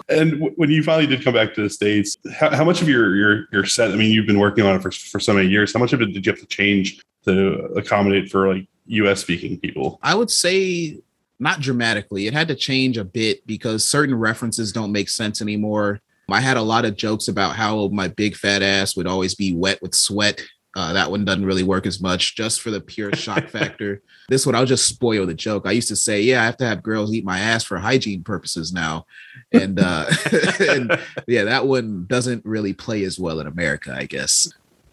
[0.07, 2.88] And w- when you finally did come back to the states, how, how much of
[2.88, 3.91] your your your set?
[3.91, 5.73] I mean, you've been working on it for for so many years.
[5.73, 9.22] How much of it did you have to change to accommodate for like U.S.
[9.22, 10.00] speaking people?
[10.02, 11.00] I would say
[11.39, 12.28] not dramatically.
[12.28, 16.02] It had to change a bit because certain references don't make sense anymore.
[16.30, 19.54] I had a lot of jokes about how my big fat ass would always be
[19.54, 20.41] wet with sweat.
[20.76, 24.02] Uh, that one doesn't really work as much just for the pure shock factor.
[24.30, 25.67] This one, I'll just spoil the joke.
[25.67, 28.24] I used to say, Yeah, I have to have girls eat my ass for hygiene
[28.24, 29.06] purposes now.
[29.52, 30.06] And, uh,
[30.60, 34.52] and yeah, that one doesn't really play as well in America, I guess.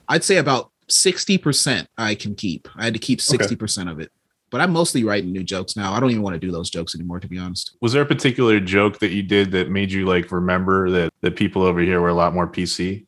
[0.09, 2.68] I'd say about 60% I can keep.
[2.76, 4.11] I had to keep 60% of it.
[4.50, 5.92] But I'm mostly writing new jokes now.
[5.92, 7.76] I don't even want to do those jokes anymore, to be honest.
[7.81, 11.31] Was there a particular joke that you did that made you like remember that the
[11.31, 13.07] people over here were a lot more PC?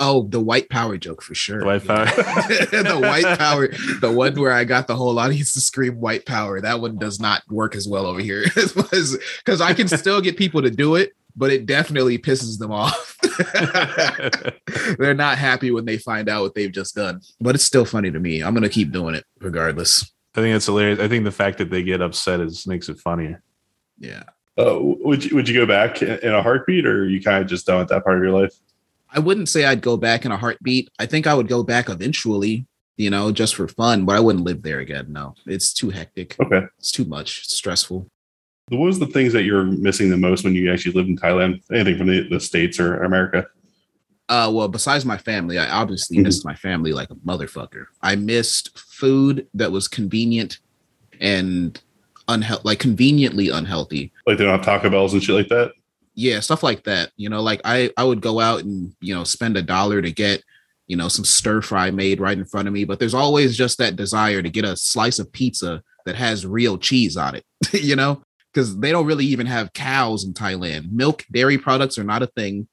[0.00, 1.60] Oh, the white power joke for sure.
[1.60, 2.04] The white power.
[2.06, 3.68] the white power,
[4.00, 6.60] the one where I got the whole audience to scream white power.
[6.60, 10.62] That one does not work as well over here because I can still get people
[10.62, 13.16] to do it, but it definitely pisses them off.
[14.98, 18.10] They're not happy when they find out what they've just done, but it's still funny
[18.10, 18.42] to me.
[18.42, 20.12] I'm gonna keep doing it regardless.
[20.34, 21.00] I think it's hilarious.
[21.00, 23.42] I think the fact that they get upset is makes it funnier.
[23.98, 24.24] Yeah.
[24.58, 27.66] Uh, would you would you go back in a heartbeat, or you kind of just
[27.66, 28.54] done with that part of your life?
[29.10, 30.90] I wouldn't say I'd go back in a heartbeat.
[30.98, 34.44] I think I would go back eventually, you know, just for fun, but I wouldn't
[34.44, 35.06] live there again.
[35.10, 36.36] No, it's too hectic.
[36.40, 36.66] Okay.
[36.78, 37.42] It's too much.
[37.44, 38.10] It's stressful.
[38.68, 41.62] What was the things that you're missing the most when you actually lived in Thailand?
[41.72, 43.46] Anything from the, the States or America?
[44.28, 46.24] Uh, well, besides my family, I obviously Mhm.
[46.24, 47.86] missed my family like a motherfucker.
[48.02, 50.58] I missed food that was convenient
[51.20, 51.80] and
[52.28, 54.12] unhealthy, like conveniently unhealthy.
[54.26, 55.72] Like they don't have Taco Bells and shit like that?
[56.14, 57.10] Yeah, stuff like that.
[57.16, 60.10] You know, like I I would go out and you know spend a dollar to
[60.10, 60.42] get
[60.88, 63.78] you know some stir fry made right in front of me, but there's always just
[63.78, 67.44] that desire to get a slice of pizza that has real cheese on it.
[67.72, 68.22] you know,
[68.58, 70.90] because they don't really even have cows in Thailand.
[70.90, 72.66] Milk, dairy products are not a thing.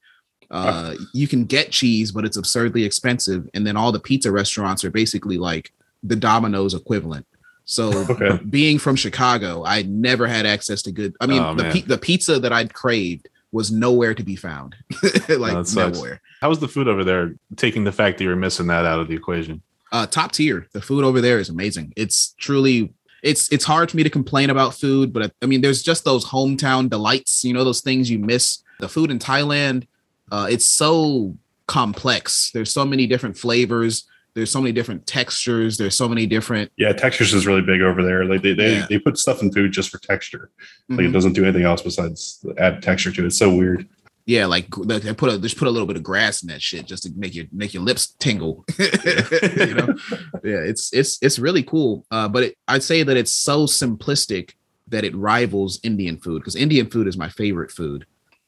[0.50, 3.48] Uh, you can get cheese, but it's absurdly expensive.
[3.54, 5.72] And then all the pizza restaurants are basically like
[6.02, 7.28] the Domino's equivalent.
[7.66, 8.40] So Okay.
[8.50, 11.16] being from Chicago, I never had access to good.
[11.22, 14.76] I mean, Oh, the the pizza that I'd craved was nowhere to be found.
[15.30, 15.76] like sucks.
[15.76, 16.20] nowhere.
[16.42, 17.36] How was the food over there?
[17.58, 19.62] Taking the fact that you're missing that out of the equation.
[19.92, 20.68] Uh, top tier.
[20.74, 21.94] The food over there is amazing.
[21.96, 22.94] It's truly.
[23.26, 26.24] It's it's hard for me to complain about food, but I mean, there's just those
[26.26, 27.44] hometown delights.
[27.44, 28.60] You know, those things you miss.
[28.80, 29.88] The food in Thailand,
[30.32, 31.36] uh, it's so
[31.66, 32.52] complex.
[32.54, 34.04] There's so many different flavors.
[34.36, 35.78] There's so many different textures.
[35.78, 36.72] There's so many different.
[36.78, 38.26] Yeah, textures is really big over there.
[38.26, 38.86] Like they they, Yeah.
[38.90, 40.52] they put stuff in food just for texture.
[40.90, 41.14] Like it Mhm.
[41.14, 43.28] doesn't do anything else besides add texture to it.
[43.28, 43.88] It's so weird.
[44.26, 46.88] Yeah, like they put a just put a little bit of grass in that shit
[46.88, 48.66] just to make your make your lips tingle.
[48.80, 49.96] you know,
[50.44, 52.06] yeah, it's it's it's really cool.
[52.10, 54.54] Uh, but it, I'd say that it's so simplistic
[54.88, 58.08] that it rivals Indian food because Indian food is my favorite food.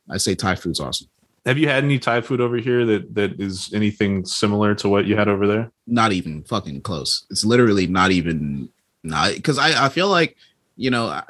[0.09, 1.09] I say Thai food's awesome.
[1.45, 5.05] Have you had any Thai food over here that that is anything similar to what
[5.05, 5.71] you had over there?
[5.85, 7.27] Not even fucking close.
[7.29, 8.69] It's literally not even
[9.03, 10.35] not because I I feel like
[10.75, 11.21] you know.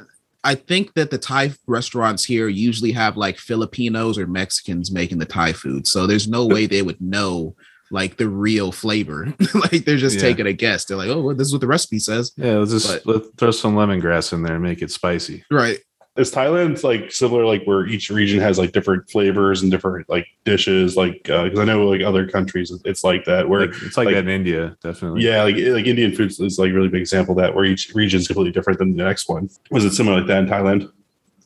[0.51, 5.25] I, think that the Thai restaurants here usually have like Filipinos or Mexicans making the
[5.25, 5.88] Thai food.
[5.88, 7.55] So there's no way they would know
[7.91, 9.33] like the real flavor.
[9.53, 10.21] like they're just Yeah.
[10.21, 10.86] taking a guess.
[10.86, 12.31] They're like, oh, well, this is what the recipe says.
[12.36, 15.43] Yeah, let's just But- let's throw some lemongrass in there and make it spicy.
[15.49, 15.79] Right.
[16.17, 20.25] Is Thailand like similar, like where each region has like different flavors and different like
[20.45, 20.95] dishes?
[20.97, 23.47] Like uh, because I know like other countries, it's like that.
[23.47, 25.23] Where Like, it's like, like- that in India, definitely.
[25.23, 27.93] yeah, like like Indian food is like a really big example of that where each
[27.93, 29.49] region is completely different than the next one.
[29.71, 30.91] Was it similar like that in Thailand?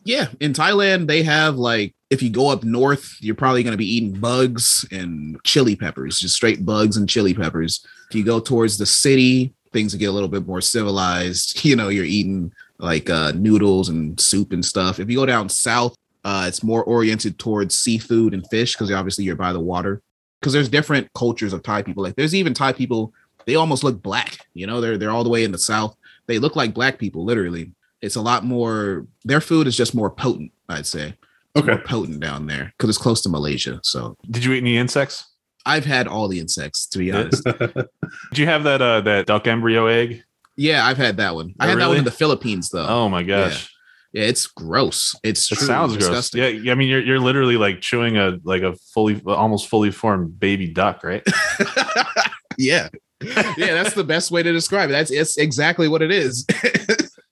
[0.04, 0.30] Yeah.
[0.40, 3.86] In Thailand, they have like, if you go up north, you're probably going to be
[3.96, 7.86] eating bugs and chili peppers, just straight bugs and chili peppers.
[8.10, 11.64] If you go towards the city, things get a little bit more civilized.
[11.66, 12.52] You know, you're eating
[12.82, 15.00] like uh, noodles and soup and stuff.
[15.00, 19.24] If you go down south, uh, it's more oriented towards seafood and fish because obviously
[19.24, 20.02] you're by the water.
[20.40, 22.04] Because there's different cultures of Thai people.
[22.04, 23.14] Like there's even Thai people,
[23.46, 24.40] they almost look black.
[24.54, 25.96] You know, they're they're all the way in the south.
[26.28, 27.72] They look like black people, literally.
[28.02, 29.06] It's a lot more.
[29.24, 30.52] Their food is just more potent.
[30.68, 31.16] I'd say.
[31.56, 31.82] It's Okay.
[31.84, 33.80] potent down there because it's close to Malaysia.
[33.84, 35.26] So Did you eat any insects?
[35.66, 37.44] I've had all the insects to be honest.
[38.30, 40.24] Did you have that uh that duck embryo egg?
[40.56, 41.54] Yeah, I've had that one.
[41.60, 42.86] I Oh, had that one in the Philippines though.
[42.88, 43.70] Oh my gosh.
[44.14, 45.16] Yeah, it's gross.
[45.24, 46.42] It's It truly sounds disgusting.
[46.42, 46.54] gross.
[46.64, 50.40] Yeah, I mean you're you're literally like chewing a like a fully almost fully formed
[50.40, 51.24] baby duck, right?
[52.58, 52.90] yeah.
[53.24, 54.94] yeah, that's the best way to describe it.
[54.94, 56.46] That's it's exactly what it is.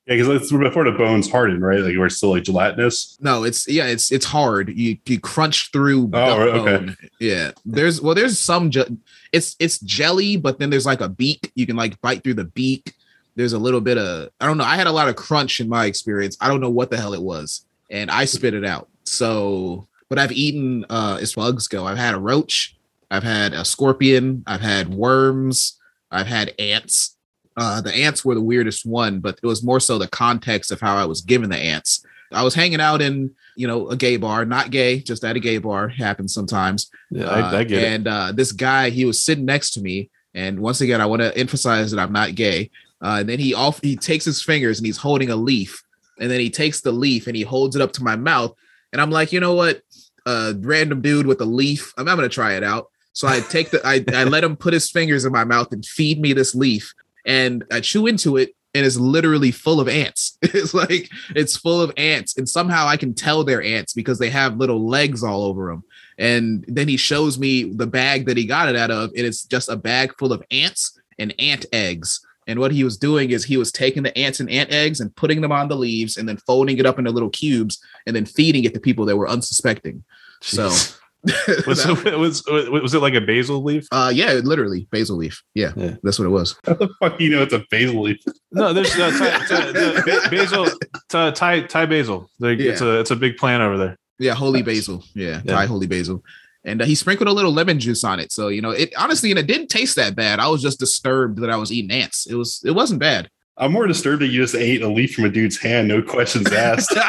[0.07, 1.81] Yeah, because it's before the bones harden, right?
[1.81, 3.15] Like we're still like gelatinous.
[3.21, 4.69] No, it's yeah, it's it's hard.
[4.75, 6.09] You you crunch through.
[6.11, 6.77] Oh, right, okay.
[6.85, 6.97] bone.
[7.19, 8.71] Yeah, there's well, there's some.
[8.71, 8.89] Ge-
[9.31, 11.51] it's it's jelly, but then there's like a beak.
[11.53, 12.95] You can like bite through the beak.
[13.35, 14.63] There's a little bit of I don't know.
[14.65, 16.37] I had a lot of crunch in my experience.
[16.41, 18.89] I don't know what the hell it was, and I spit it out.
[19.05, 21.85] So, but I've eaten uh as bugs go.
[21.85, 22.75] I've had a roach.
[23.11, 24.43] I've had a scorpion.
[24.45, 25.79] I've had worms.
[26.11, 27.15] I've had ants.
[27.57, 30.79] Uh, the ants were the weirdest one, but it was more so the context of
[30.79, 32.05] how I was given the ants.
[32.31, 35.39] I was hanging out in, you know, a gay bar, not gay, just at a
[35.39, 35.89] gay bar.
[35.89, 36.89] Happens sometimes.
[37.09, 37.91] Yeah, I, I get Uh, it.
[37.93, 40.09] and uh, this guy, he was sitting next to me.
[40.35, 42.69] And once again, I want to emphasize that I'm not gay.
[43.01, 45.83] Uh, and then he off he takes his fingers and he's holding a leaf.
[46.19, 48.53] And then he takes the leaf and he holds it up to my mouth.
[48.91, 49.81] And I'm like, you know what?
[50.25, 51.93] Uh, random dude with a leaf.
[51.97, 52.87] I'm, I'm gonna try it out.
[53.13, 55.85] So I take the I, I let him put his fingers in my mouth and
[55.85, 56.93] feed me this leaf.
[57.25, 60.37] And I chew into it and it's literally full of ants.
[60.51, 62.37] It's like it's full of ants.
[62.37, 65.83] And somehow I can tell they're ants because they have little legs all over them.
[66.17, 69.43] And then he shows me the bag that he got it out of, and it's
[69.43, 72.19] just a bag full of ants and ant eggs.
[72.49, 75.15] And what he was doing is he was taking the ants and ant eggs and
[75.15, 78.25] putting them on the leaves and then folding it up into little cubes and then
[78.25, 80.03] feeding it to people that were unsuspecting.
[80.41, 80.95] So, Jeez.
[81.67, 83.85] was, it, was was it like a basil leaf?
[83.91, 85.43] uh, yeah, literally basil leaf.
[85.53, 85.95] Yeah, Yeah.
[86.01, 86.55] that's what it was.
[86.65, 88.17] How the fuck do you know it's a basil leaf?
[88.53, 90.67] No, there's uh, Thai, Thai- the basil,
[91.09, 92.29] Thai, Thai, Thai basil.
[92.39, 93.97] Like, It's a it's a big plant over there.
[94.17, 95.03] Yeah, holy basil.
[95.13, 95.53] Yeah, Yeah.
[95.55, 96.23] Thai holy basil.
[96.65, 98.31] And uh, he sprinkled a little lemon juice on it.
[98.31, 100.39] So, you know, it honestly, and it didn't taste that bad.
[100.39, 102.27] I was just disturbed that I was eating ants.
[102.27, 103.29] It was, it wasn't bad.
[103.57, 106.51] I'm more disturbed that you just ate a leaf from a dude's hand, no questions
[106.51, 106.93] asked.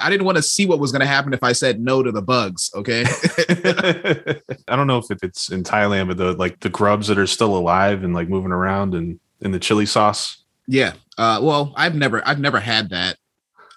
[0.00, 2.12] I didn't want to see what was going to happen if I said no to
[2.12, 2.70] the bugs.
[2.74, 3.04] Okay.
[4.68, 7.56] I don't know if it's in Thailand, but the like the grubs that are still
[7.56, 10.44] alive and like moving around and in the chili sauce.
[10.66, 10.94] yeah.
[11.18, 13.16] Uh, well, I've never, I've never had that.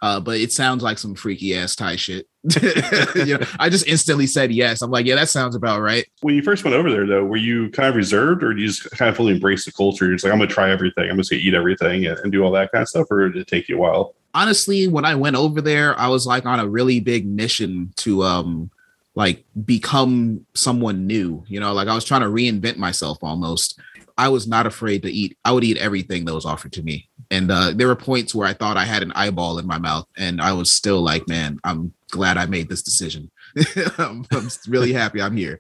[0.02, 2.28] Uh, but it sounds like some freaky ass Thai shit.
[3.16, 4.82] you know, I just instantly said yes.
[4.82, 6.06] I'm like, yeah, that sounds about right.
[6.22, 8.68] when you first went over there, though, were you kind of reserved, or did you
[8.68, 10.06] just kind of fully embrace the culture?
[10.06, 11.10] You're just like, I'm gonna try everything.
[11.10, 13.42] I'm just gonna eat everything and, and do all that kind of stuff, or did
[13.42, 14.16] it take you a while?
[14.34, 18.24] honestly when i went over there i was like on a really big mission to
[18.24, 18.70] um
[19.16, 23.80] like become someone new you know like i was trying to reinvent myself almost
[24.18, 27.10] i was not afraid to eat i would eat everything that was offered to me
[27.32, 30.08] and uh there were points where i thought i had an eyeball in my mouth
[30.18, 33.32] and i was still like man i'm glad i made this decision.
[33.98, 35.60] I'm, I'm really happy i'm here.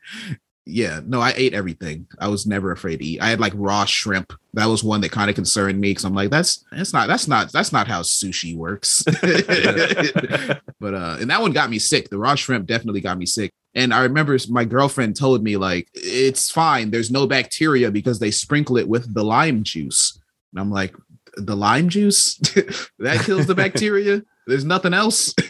[0.65, 2.07] Yeah no i ate everything.
[2.19, 3.21] I was never afraid to eat.
[3.21, 4.33] I had like raw shrimp.
[4.53, 7.27] That was one that kind of concerned me because i'm like that's that's not that's
[7.27, 9.03] not that's not how sushi works.
[10.81, 12.09] But uh and that one got me sick.
[12.09, 13.51] The raw shrimp definitely got me sick.
[13.75, 16.91] And i remember my girlfriend told me like it's fine.
[16.91, 20.21] There's no bacteria because they sprinkle it with the lime juice.
[20.53, 20.95] And i'm like
[21.37, 22.35] the lime juice
[22.99, 24.23] that kills the bacteria?
[24.47, 25.33] There's nothing else.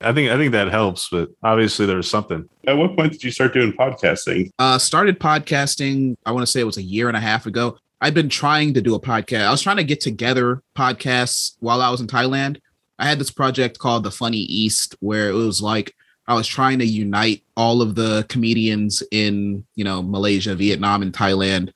[0.00, 2.48] I think I think that helps, but obviously there's something.
[2.66, 4.50] At what point did you start doing podcasting?
[4.58, 7.76] uh started podcasting i want to say it was a year and a half ago.
[8.00, 9.46] I've been trying to do a podcast.
[9.46, 12.60] I was trying to get together podcasts while i was in thailand.
[12.98, 15.94] I had this project called the funny east where it was like
[16.28, 21.12] i was trying to unite all of the comedians in you know malaysia vietnam and
[21.12, 21.72] thailand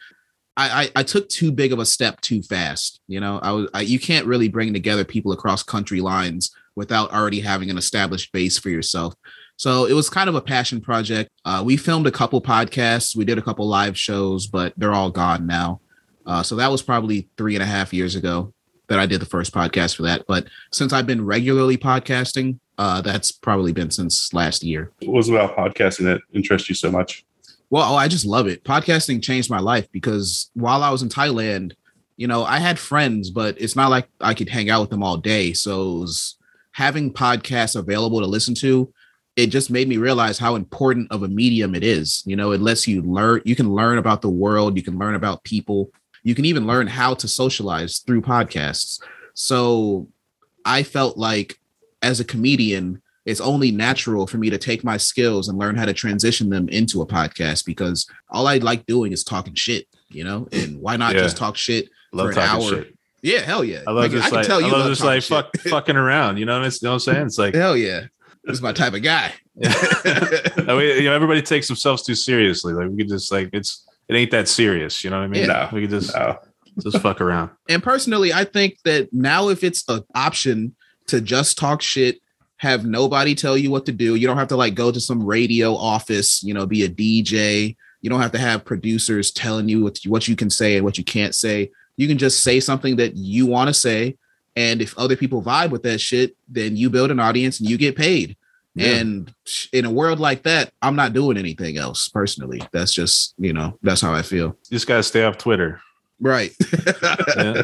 [0.57, 3.01] I, I, I took too big of a step too fast.
[3.09, 7.13] You know, I was I, you can't really bring together people across country lines without
[7.13, 9.15] already having an established base for yourself.
[9.57, 11.31] So it was kind of a passion project.
[11.45, 15.11] Uh, we filmed a couple podcasts, we did a couple live shows, but they're all
[15.11, 15.81] gone now.
[16.27, 18.53] Uh, so that was probably three and a half years ago
[18.89, 20.27] that I did the first podcast for that.
[20.27, 24.93] But since I've been regularly podcasting, uh, that's probably been since last year.
[25.01, 27.25] What was about podcasting that interests you so much?
[27.69, 28.63] Well, oh, I just love it.
[28.65, 31.73] Podcasting changed my life because while I was in Thailand,
[32.17, 35.03] you know, I had friends, but it's not like I could hang out with them
[35.03, 35.53] all day.
[35.53, 36.07] So
[36.73, 38.93] having podcasts available to listen to,
[39.35, 42.23] it just made me realize how important of a medium it is.
[42.25, 45.15] You know, it lets you learn, you can learn about the world, you can learn
[45.15, 45.91] about people,
[46.23, 49.01] you can even learn how to socialize through podcasts.
[49.35, 50.09] So
[50.65, 51.59] I felt like
[52.01, 55.85] as a comedian, it's only natural for me to take my skills and learn how
[55.85, 60.25] to transition them into a podcast because all I like doing is talking shit, you
[60.25, 60.49] know?
[60.53, 61.23] And why not Yeah.
[61.23, 62.63] just talk shit Love for an hour?
[62.63, 62.95] shit.
[63.23, 63.81] Yeah, hell yeah.
[63.87, 65.97] I love Like, just can like tell I you love love just like fuck fucking
[65.97, 66.37] around.
[66.39, 67.27] You know what I'm, you know what I'm saying?
[67.27, 67.55] It's like.
[67.55, 68.03] Hell yeah.
[68.45, 69.33] This is my type of guy.
[70.07, 72.73] That way, you know, everybody takes themselves too seriously.
[72.73, 75.03] Like we could just like it's it ain't that serious.
[75.03, 75.45] You know what I mean?
[75.47, 75.73] Yeah.
[75.75, 76.39] We could just No.
[76.83, 77.51] just fuck around.
[77.69, 80.77] And personally, I think that now if it's an option
[81.09, 82.21] to just talk shit,
[82.59, 85.25] have nobody tell you what to do, you don't have to like go to some
[85.25, 87.77] radio office, you know, be a DJ.
[88.01, 90.99] You don't have to have producers telling you what, what you can say and what
[90.99, 91.71] you can't say.
[91.97, 94.17] You can just say something that you want to say.
[94.55, 97.77] And if other people vibe with that shit, then you build an audience and you
[97.77, 98.37] get paid.
[98.75, 98.97] Yeah.
[98.97, 99.35] And
[99.73, 102.61] in a world like that, I'm not doing anything else personally.
[102.73, 104.49] That's just, you know, that's how I feel.
[104.69, 105.81] You just got to stay off Twitter.
[106.21, 106.53] Right.
[107.37, 107.63] yeah.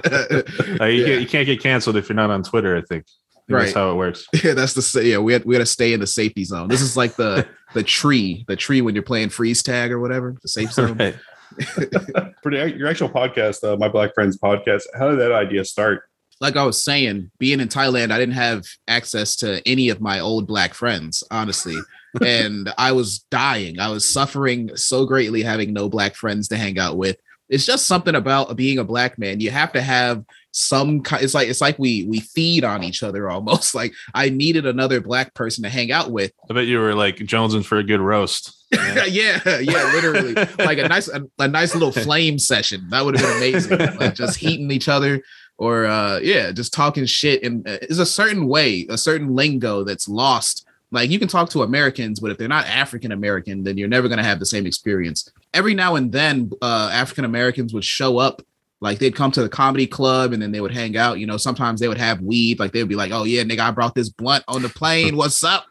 [0.81, 1.07] uh, you, yeah.
[1.07, 3.05] can't, you can't get canceled if you're not on Twitter, I think.
[3.51, 3.61] I right.
[3.63, 4.27] That's how it works.
[4.45, 5.19] Yeah, that's the yeah.
[5.19, 6.69] We had we got to stay in the safety zone.
[6.69, 10.37] This is like the the tree, the tree when you're playing freeze tag or whatever,
[10.43, 10.97] the safe zone.
[10.97, 11.17] Right.
[12.43, 16.05] For your actual podcast, uh, my Black Friends podcast, how did that idea start?
[16.41, 20.19] Like I was saying, being in Thailand, I didn't have access to any of my
[20.19, 21.77] old black friends, honestly.
[22.21, 23.79] and I was dying.
[23.79, 27.17] I was suffering so greatly having no black friends to hang out with.
[27.49, 29.41] It's just something about being a black man.
[29.41, 33.03] You have to have some kind it's like it's like we we feed on each
[33.03, 33.75] other almost.
[33.75, 36.33] Like i needed another black person to hang out with.
[36.49, 38.65] I bet you were like jonesing for a good roast.
[38.71, 40.35] Yeah yeah, yeah literally.
[40.59, 42.89] Like a nice a, a, nice little flame session.
[42.91, 43.79] That would have been amazing.
[43.99, 45.23] Like just heating each other
[45.59, 47.43] or uh yeah just talking shit.
[47.43, 50.67] And uh, it's a certain way a certain lingo that's lost.
[50.91, 54.09] Like you can talk to Americans, but if they're not African American, then you're never
[54.09, 55.31] going to have the same experience.
[55.55, 58.43] Every now and then, uh, African Americans would show up
[58.83, 61.21] like they'd come to the comedy club and then they would hang out.
[61.21, 62.59] You know, sometimes they would have weed.
[62.59, 65.17] Like they'd be like, "Oh yeah, nigga, I brought this blunt on the plane.
[65.17, 65.67] What's up?"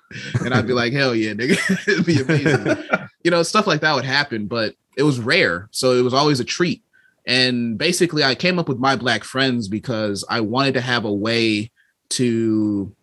[0.45, 2.83] And I'd be like, "Hell yeah, nigga, it'd be amazing."
[3.23, 6.39] you know, stuff like that would happen, but it was rare, so it was always
[6.39, 6.83] a treat.
[7.27, 11.13] And basically, I came up with my black friends because I wanted to have a
[11.13, 11.69] way
[12.11, 12.95] to,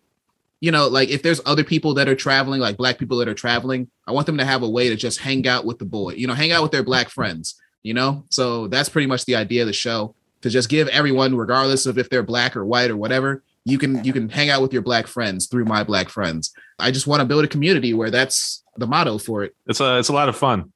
[0.59, 3.35] you know, like if there's other people that are traveling, like black people that are
[3.35, 6.13] traveling, I want them to have a way to just hang out with the boy.
[6.13, 8.23] You know, hang out with their black friends you know?
[8.29, 11.97] So that's pretty much the idea of the show to just give everyone regardless of
[11.97, 14.81] if they're black or white or whatever you can you can hang out with your
[14.81, 16.53] black friends through my black friends.
[16.77, 19.55] I just want to build a community where that's the motto for it.
[19.67, 20.71] It's a it's a lot of fun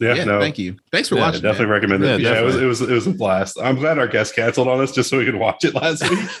[0.00, 0.40] yeah, yeah no.
[0.40, 0.76] thank you.
[0.92, 1.42] Thanks for yeah, watching.
[1.42, 1.72] Definitely man.
[1.74, 2.20] recommend it.
[2.20, 3.58] Yeah, yeah it was it was it was a blast.
[3.60, 6.20] I'm glad our guest canceled on us just so we could watch it last week.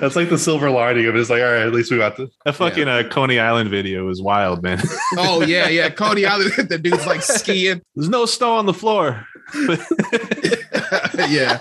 [0.00, 1.20] That's like the silver lining of it.
[1.20, 2.96] It's like, all right, at least we got the a fucking yeah.
[2.96, 4.80] uh, Coney Island video was wild, man.
[5.16, 6.52] oh yeah, yeah, Coney Island.
[6.68, 7.80] the dude's like skiing.
[7.94, 9.24] There's no snow on the floor.
[11.28, 11.58] yeah.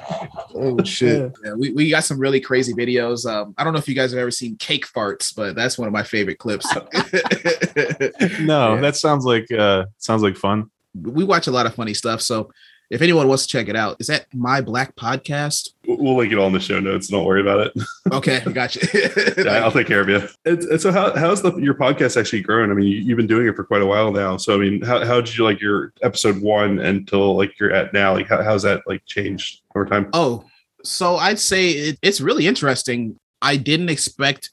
[0.53, 1.31] Oh shit.
[1.43, 3.25] Yeah, we, we got some really crazy videos.
[3.25, 5.87] Um, I don't know if you guys have ever seen cake farts, but that's one
[5.87, 6.65] of my favorite clips.
[8.41, 8.81] no, yeah.
[8.81, 10.69] that sounds like uh sounds like fun.
[10.93, 12.21] We watch a lot of funny stuff.
[12.21, 12.51] So
[12.91, 15.69] if anyone wants to check it out, is that my black podcast?
[15.87, 17.07] We'll link it all in the show notes.
[17.07, 17.73] Don't worry about it.
[18.11, 18.85] Okay, gotcha.
[19.37, 20.27] yeah, I'll take care of you.
[20.43, 22.69] And, so, how, how's the your podcast actually grown?
[22.69, 24.35] I mean, you, have been doing it for quite a while now.
[24.35, 27.93] So, I mean, how, how did you like your episode one until like you're at
[27.93, 28.13] now?
[28.13, 30.09] Like, how, how's that like changed over time?
[30.11, 30.43] Oh,
[30.83, 33.17] so I'd say it, it's really interesting.
[33.41, 34.49] I didn't expect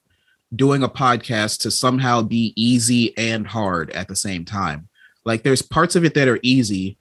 [0.55, 4.89] doing a podcast to somehow be easy and hard at the same time.
[5.25, 6.98] Like, there's parts of it that are easy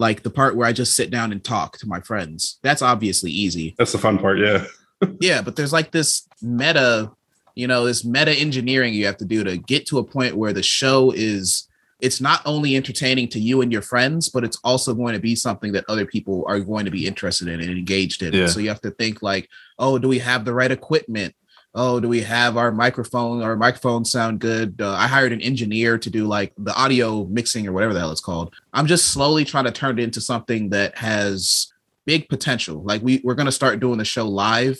[0.00, 2.58] like the part where I just sit down and talk to my friends.
[2.62, 3.74] That's obviously easy.
[3.76, 4.64] That's the fun part, yeah.
[5.20, 7.12] yeah, but there's like this meta,
[7.54, 10.54] you know, this meta engineering you have to do to get to a point where
[10.54, 11.68] the show is
[12.00, 15.34] it's not only entertaining to you and your friends, but it's also going to be
[15.34, 18.32] something that other people are going to be interested in and engaged in.
[18.32, 18.46] Yeah.
[18.46, 21.34] So you have to think like, oh, do we have the right equipment?
[21.74, 23.42] Oh, do we have our microphone?
[23.42, 24.80] Our microphones sound good.
[24.80, 28.12] Uh, I hired an engineer to do like the audio mixing or whatever the hell
[28.12, 28.54] it's called.
[28.72, 31.72] I'm just slowly trying to turn it into something that has
[32.06, 32.82] big potential.
[32.82, 34.78] Like we we're gonna start doing the show live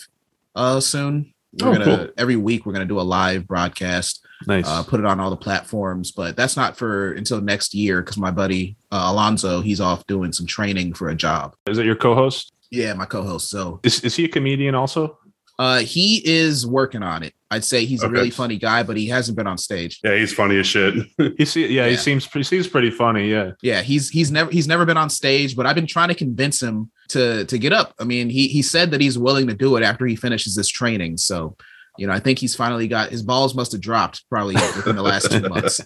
[0.56, 1.32] uh soon.
[1.60, 2.08] We're oh, gonna cool.
[2.16, 4.26] every week we're gonna do a live broadcast.
[4.46, 4.66] Nice.
[4.66, 8.16] Uh, put it on all the platforms, but that's not for until next year because
[8.16, 11.54] my buddy uh, Alonzo he's off doing some training for a job.
[11.66, 12.52] Is it your co-host?
[12.70, 13.50] Yeah, my co-host.
[13.50, 15.18] So is, is he a comedian also?
[15.60, 17.34] Uh, he is working on it.
[17.50, 18.08] I'd say he's okay.
[18.08, 20.00] a really funny guy, but he hasn't been on stage.
[20.02, 20.94] Yeah, he's funny as shit.
[21.36, 23.30] he see, yeah, yeah, he seems he seems pretty funny.
[23.30, 26.14] Yeah, yeah, he's he's never he's never been on stage, but I've been trying to
[26.14, 27.92] convince him to to get up.
[27.98, 30.68] I mean, he he said that he's willing to do it after he finishes this
[30.68, 31.18] training.
[31.18, 31.58] So,
[31.98, 35.02] you know, I think he's finally got his balls must have dropped probably within the
[35.02, 35.78] last two months.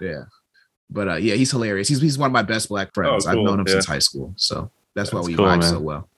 [0.00, 0.26] yeah,
[0.88, 1.88] but uh, yeah, he's hilarious.
[1.88, 3.26] He's he's one of my best black friends.
[3.26, 3.40] Oh, cool.
[3.40, 3.72] I've known him yeah.
[3.72, 5.70] since high school, so that's, that's why we cool, vibe man.
[5.70, 6.08] so well.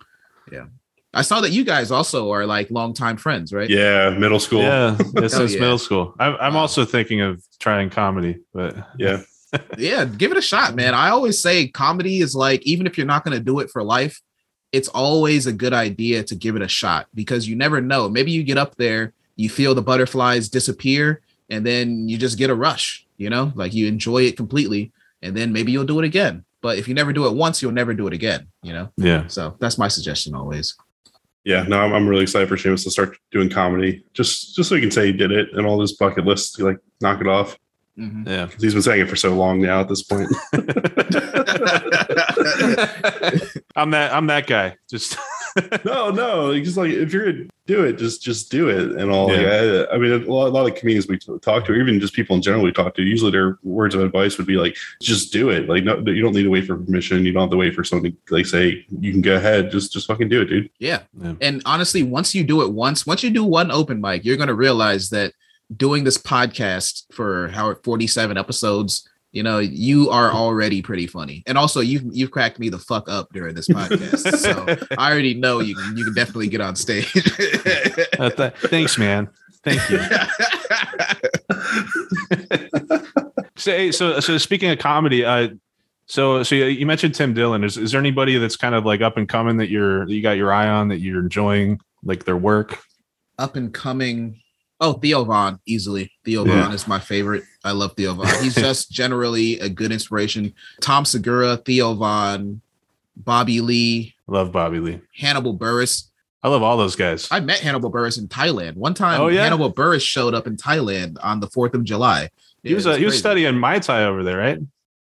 [0.52, 0.66] Yeah.
[1.14, 3.68] I saw that you guys also are like longtime friends, right?
[3.68, 4.62] Yeah, middle school.
[4.62, 5.60] Yeah, yeah since yeah.
[5.60, 6.14] middle school.
[6.18, 6.60] I'm, I'm wow.
[6.60, 9.22] also thinking of trying comedy, but yeah.
[9.78, 10.94] yeah, give it a shot, man.
[10.94, 13.82] I always say comedy is like, even if you're not going to do it for
[13.82, 14.20] life,
[14.72, 18.10] it's always a good idea to give it a shot because you never know.
[18.10, 22.50] Maybe you get up there, you feel the butterflies disappear, and then you just get
[22.50, 24.92] a rush, you know, like you enjoy it completely,
[25.22, 26.44] and then maybe you'll do it again.
[26.60, 28.92] But if you never do it once, you'll never do it again, you know?
[28.98, 29.28] Yeah.
[29.28, 30.76] So that's my suggestion always
[31.44, 34.74] yeah, no, I'm, I'm really excited for Seamus to start doing comedy, just just so
[34.74, 37.56] he can say he did it and all this bucket list, like knock it off.
[37.98, 38.28] Mm-hmm.
[38.28, 39.80] Yeah, he's been saying it for so long now.
[39.80, 40.28] At this point,
[43.74, 44.76] I'm that I'm that guy.
[44.88, 45.18] Just
[45.84, 46.58] no, no.
[46.60, 49.32] Just like if you're gonna do it, just just do it and all.
[49.32, 49.38] Yeah.
[49.38, 51.98] Like, I, I, mean, a lot, a lot of comedians we talk to, or even
[52.00, 54.76] just people in general we talk to, usually their words of advice would be like,
[55.02, 55.68] just do it.
[55.68, 57.24] Like, no, you don't need to wait for permission.
[57.24, 58.16] You don't have to wait for something.
[58.30, 59.70] Like, say you can go ahead.
[59.70, 60.70] Just just fucking do it, dude.
[60.78, 61.00] Yeah.
[61.20, 61.34] yeah.
[61.40, 64.54] And honestly, once you do it once, once you do one open mic, you're gonna
[64.54, 65.32] realize that
[65.76, 71.42] doing this podcast for how 47 episodes you know you are already pretty funny.
[71.46, 74.66] And also you've you've cracked me the fuck up during this podcast so
[74.98, 77.06] i already know you can you can definitely get on stage.
[78.18, 79.28] Uh, th- thanks man.
[79.64, 80.00] Thank you.
[83.58, 85.48] So, so so speaking of comedy uh
[86.06, 87.64] so so you mentioned tim dillon.
[87.64, 90.22] Is, is there anybody that's kind of like up and coming that you're that you
[90.22, 92.78] got your eye on that you're enjoying like their work?
[93.36, 94.40] Up and coming
[94.80, 96.12] Oh, Theo Von, easily.
[96.24, 96.72] Theo yeah.
[96.72, 97.44] Is my favorite.
[97.64, 98.26] I love Theo Von.
[98.42, 100.54] He's just generally a good inspiration.
[100.80, 102.60] Tom Segura, Theo Von,
[103.16, 104.14] Bobby Lee.
[104.26, 105.00] Love Bobby Lee.
[105.16, 106.04] Hannibal Buress.
[106.42, 107.26] I love all those guys.
[107.30, 108.76] I met Hannibal Buress in Thailand.
[108.76, 109.42] One time, oh, yeah?
[109.42, 112.30] Hannibal Buress showed up in Thailand on the 4th of July.
[112.62, 114.58] He was, uh, he was studying Muay Thai over there, right?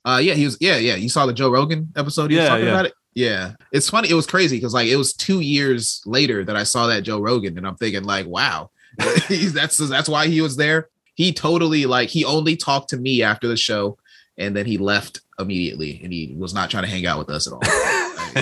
[0.08, 0.58] Uh, yeah, he was.
[0.62, 0.96] Yeah, yeah.
[0.96, 2.32] You saw the Joe Rogan episode.
[2.32, 2.72] He yeah, was talking yeah.
[2.72, 2.94] about it.
[3.14, 4.10] Yeah, it's funny.
[4.10, 7.20] It was crazy because like it was two years later that I saw that Joe
[7.20, 8.70] Rogan, and I'm thinking like, wow,
[9.54, 10.90] that's that's why he was there.
[11.16, 13.98] He totally like he only talked to me after the show,
[14.38, 17.48] and then he left immediately, and he was not trying to hang out with us
[17.48, 17.62] at all.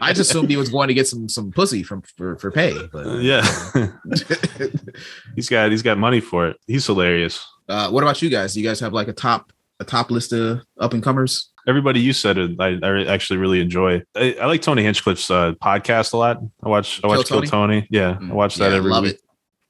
[0.00, 2.76] I just assumed he was going to get some some pussy from for, for pay.
[2.92, 3.42] But uh, yeah,
[5.36, 6.56] he's got he's got money for it.
[6.66, 7.46] He's hilarious.
[7.68, 8.54] Uh, what about you guys?
[8.54, 11.50] Do you guys have like a top a top list of up and comers?
[11.66, 14.02] Everybody you said it, I, I actually really enjoy.
[14.16, 16.38] I, I like Tony Hinchcliffe's uh, podcast a lot.
[16.62, 17.48] I watch I watch Kill Tony.
[17.48, 17.86] Tony.
[17.90, 19.14] Yeah, I watch that yeah, every love week.
[19.14, 19.20] It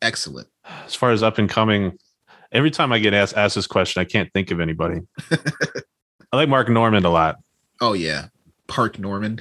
[0.03, 0.49] excellent.
[0.64, 1.99] As far as up and coming,
[2.53, 5.01] every time I get asked asked this question, I can't think of anybody.
[5.30, 7.36] I like Mark Normand a lot.
[7.80, 8.28] Oh yeah,
[8.66, 9.40] Park Norman.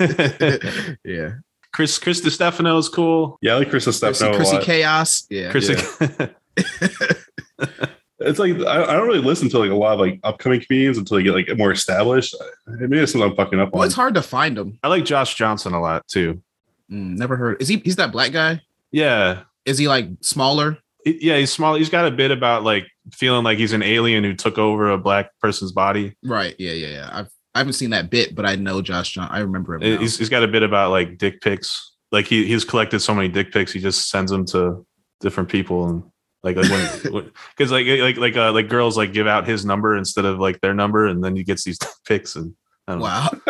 [1.04, 1.32] yeah.
[1.72, 3.38] Chris Chris Stefano is cool.
[3.42, 4.34] Yeah, I like Chris Distefano.
[4.34, 5.26] Chrissy, Chrissy Chaos.
[5.28, 5.50] Yeah.
[5.50, 5.74] Chrissy.
[6.00, 6.28] Yeah.
[8.18, 10.96] it's like I, I, don't really listen to like a lot of like upcoming comedians
[10.96, 12.34] until they get like more established.
[12.66, 13.86] Maybe it's something I'm fucking up well, on.
[13.86, 14.78] It's hard to find them.
[14.82, 16.42] I like Josh Johnson a lot too.
[16.90, 17.60] Mm, never heard.
[17.60, 17.76] Is he?
[17.78, 18.62] He's that black guy.
[18.90, 19.42] Yeah.
[19.66, 20.78] Is he like smaller?
[21.04, 21.74] Yeah, he's small.
[21.74, 24.98] He's got a bit about like feeling like he's an alien who took over a
[24.98, 26.16] black person's body.
[26.24, 26.56] Right.
[26.58, 26.72] Yeah.
[26.72, 26.88] Yeah.
[26.88, 27.10] Yeah.
[27.12, 29.28] I've I haven't seen that bit, but I know Josh John.
[29.30, 30.00] I remember him.
[30.00, 31.94] He's, he's got a bit about like dick pics.
[32.12, 34.86] Like he he's collected so many dick pics, he just sends them to
[35.20, 36.02] different people and
[36.42, 40.24] like like because like like like uh, like girls like give out his number instead
[40.24, 42.54] of like their number, and then he gets these pics and
[42.88, 43.28] wow.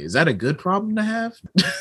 [0.00, 1.34] Is that a good problem to have?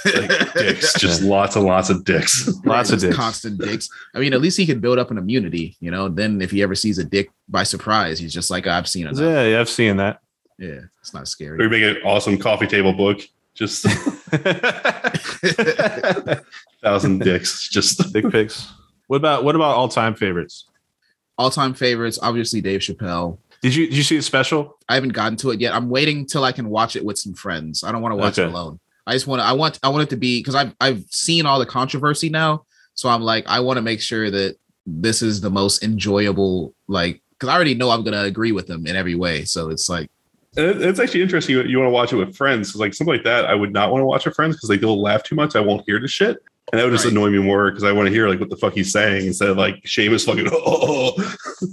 [0.05, 2.49] like dicks, just lots and lots of dicks.
[2.65, 3.15] lots of dicks.
[3.15, 3.89] Constant dicks.
[4.13, 6.09] I mean, at least he can build up an immunity, you know.
[6.09, 9.17] Then if he ever sees a dick by surprise, he's just like, I've seen it.
[9.17, 10.21] Yeah, yeah, I've seen that.
[10.57, 11.57] Yeah, it's not scary.
[11.57, 13.21] We make an awesome coffee table book.
[13.53, 13.83] Just
[16.81, 18.71] thousand dicks, just dick pics.
[19.07, 20.69] What about what about all time favorites?
[21.37, 23.39] All time favorites, obviously Dave Chappelle.
[23.61, 24.77] Did you did you see the special?
[24.89, 25.73] I haven't gotten to it yet.
[25.73, 27.83] I'm waiting till I can watch it with some friends.
[27.83, 28.47] I don't want to watch okay.
[28.47, 28.79] it alone.
[29.05, 29.45] I just want to.
[29.45, 29.79] I want.
[29.83, 32.65] I want it to be because I've I've seen all the controversy now.
[32.95, 36.73] So I'm like, I want to make sure that this is the most enjoyable.
[36.87, 39.45] Like, because I already know I'm gonna agree with them in every way.
[39.45, 40.09] So it's like.
[40.57, 41.55] It's actually interesting.
[41.55, 42.69] You, you want to watch it with friends.
[42.69, 44.81] Because, like something like that, I would not want to watch with friends because like
[44.81, 45.55] they'll laugh too much.
[45.55, 46.39] I won't hear the shit.
[46.71, 47.11] And that would just right.
[47.11, 49.49] annoy me more because I want to hear like what the fuck he's saying instead
[49.49, 50.61] of like Seamus fucking oh.
[50.65, 51.67] oh, oh.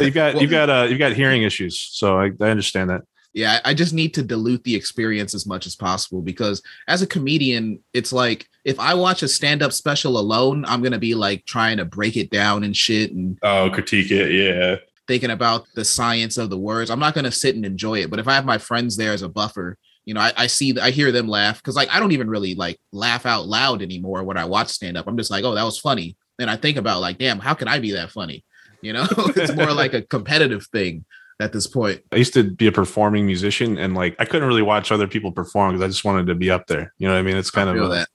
[0.00, 3.02] You've got well, you've got uh you've got hearing issues, so I, I understand that.
[3.36, 7.06] Yeah, I just need to dilute the experience as much as possible because as a
[7.06, 11.76] comedian, it's like if I watch a stand-up special alone, I'm gonna be like trying
[11.76, 14.76] to break it down and shit and oh critique it, yeah.
[15.06, 16.90] Thinking about the science of the words.
[16.90, 18.08] I'm not gonna sit and enjoy it.
[18.08, 20.74] But if I have my friends there as a buffer, you know, I, I see
[20.80, 24.24] I hear them laugh because like I don't even really like laugh out loud anymore
[24.24, 25.06] when I watch stand-up.
[25.06, 26.16] I'm just like, oh, that was funny.
[26.38, 28.44] And I think about like, damn, how can I be that funny?
[28.86, 29.06] You know,
[29.36, 31.04] it's more like a competitive thing
[31.40, 32.02] at this point.
[32.12, 35.32] I used to be a performing musician and like I couldn't really watch other people
[35.32, 36.94] perform because I just wanted to be up there.
[36.98, 37.36] You know what I mean?
[37.36, 38.08] It's kind of a, that.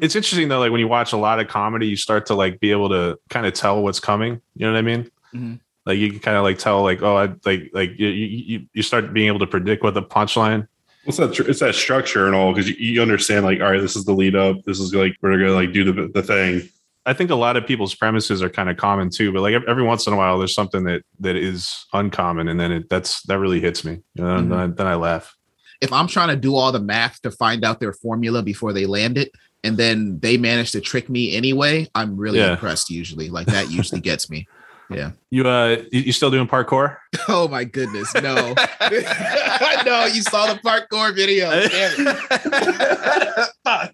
[0.00, 2.60] It's interesting though, like when you watch a lot of comedy, you start to like
[2.60, 4.40] be able to kind of tell what's coming.
[4.54, 5.04] You know what I mean?
[5.34, 5.54] Mm-hmm.
[5.86, 8.82] Like you can kind of like tell like oh I like like you you you
[8.82, 10.68] start being able to predict what the punchline
[11.08, 13.96] it's that it's that structure and all because you, you, understand like all right this
[13.96, 16.68] is the lead up this is like we're gonna like do the, the thing
[17.08, 19.82] I think a lot of people's premises are kind of common too, but like every
[19.82, 23.38] once in a while, there's something that that is uncommon, and then it that's that
[23.38, 24.00] really hits me.
[24.12, 24.50] You know, mm-hmm.
[24.50, 25.34] then, I, then I laugh.
[25.80, 28.84] If I'm trying to do all the math to find out their formula before they
[28.84, 29.32] land it,
[29.64, 32.52] and then they manage to trick me anyway, I'm really yeah.
[32.52, 32.90] impressed.
[32.90, 34.46] Usually, like that usually gets me.
[34.90, 35.12] Yeah.
[35.30, 36.96] You uh you, you still doing parkour?
[37.30, 38.34] Oh my goodness, no.
[38.54, 41.50] no, you saw the parkour video.
[43.64, 43.92] Fuck.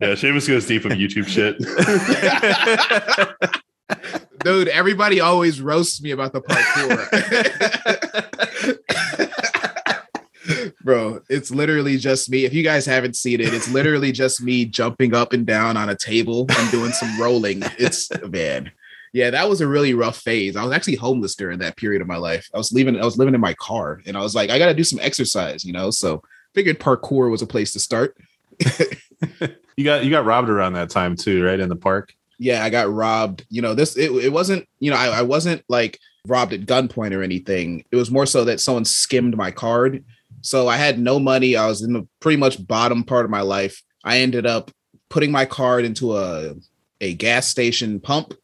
[0.00, 1.56] yeah, Seamus goes deep on YouTube shit.
[4.40, 6.98] Dude, everybody always roasts me about the parkour.
[10.82, 12.44] Bro, it's literally just me.
[12.44, 15.88] If you guys haven't seen it, it's literally just me jumping up and down on
[15.88, 17.62] a table and doing some rolling.
[17.78, 18.70] It's man.
[19.14, 20.56] Yeah, that was a really rough phase.
[20.56, 22.46] I was actually homeless during that period of my life.
[22.52, 24.74] I was leaving, I was living in my car and I was like, I gotta
[24.74, 25.90] do some exercise, you know.
[25.90, 26.22] So
[26.54, 28.16] figured parkour was a place to start.
[29.76, 31.58] you got you got robbed around that time too, right?
[31.58, 32.12] In the park.
[32.38, 33.46] Yeah, I got robbed.
[33.48, 37.16] You know, this it, it wasn't, you know, I, I wasn't like robbed at gunpoint
[37.16, 37.84] or anything.
[37.90, 40.04] It was more so that someone skimmed my card
[40.44, 41.56] so I had no money.
[41.56, 43.82] I was in the pretty much bottom part of my life.
[44.04, 44.70] I ended up
[45.08, 46.54] putting my card into a
[47.00, 48.34] a gas station pump,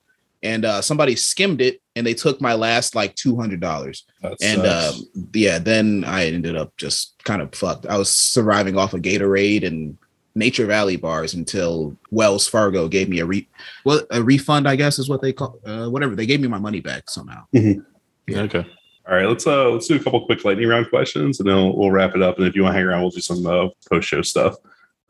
[0.42, 4.04] and uh, somebody skimmed it, and they took my last like two hundred dollars.
[4.42, 4.92] And uh,
[5.34, 7.86] yeah, then I ended up just kind of fucked.
[7.86, 9.98] I was surviving off of Gatorade and
[10.34, 13.48] Nature Valley bars until Wells Fargo gave me a re
[13.84, 16.14] well a refund, I guess is what they call uh, whatever.
[16.14, 17.44] They gave me my money back somehow.
[17.54, 17.80] Mm-hmm.
[18.26, 18.42] Yeah.
[18.42, 18.66] Okay.
[19.08, 21.76] All right, let's uh let's do a couple quick lightning round questions, and then we'll,
[21.76, 22.38] we'll wrap it up.
[22.38, 24.54] And if you want to hang around, we'll do some uh, post show stuff.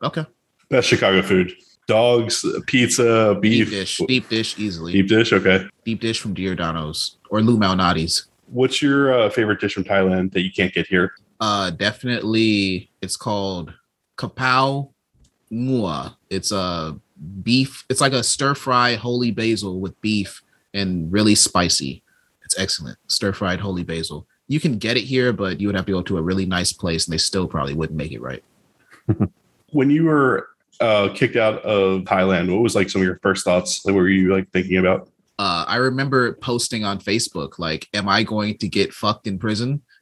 [0.01, 0.25] Okay.
[0.69, 1.53] Best Chicago food:
[1.87, 4.93] dogs, pizza, beef, deep dish, deep dish, easily.
[4.93, 5.67] Deep dish, okay.
[5.85, 8.27] Deep dish from Giordano's or Lou Malnati's.
[8.47, 11.13] What's your uh, favorite dish from Thailand that you can't get here?
[11.39, 12.89] Uh, definitely.
[13.01, 13.73] It's called
[14.17, 14.89] kapow
[15.51, 16.15] mua.
[16.29, 16.99] It's a
[17.43, 17.85] beef.
[17.89, 20.41] It's like a stir fry holy basil with beef
[20.73, 22.03] and really spicy.
[22.43, 22.97] It's excellent.
[23.07, 24.27] Stir fried holy basil.
[24.47, 26.73] You can get it here, but you would have to go to a really nice
[26.73, 28.43] place, and they still probably wouldn't make it right.
[29.71, 30.49] when you were
[30.81, 33.85] uh, kicked out of Thailand, what was like some of your first thoughts?
[33.85, 35.09] What were you like thinking about?
[35.39, 39.81] Uh, I remember posting on Facebook, like, "Am I going to get fucked in prison?"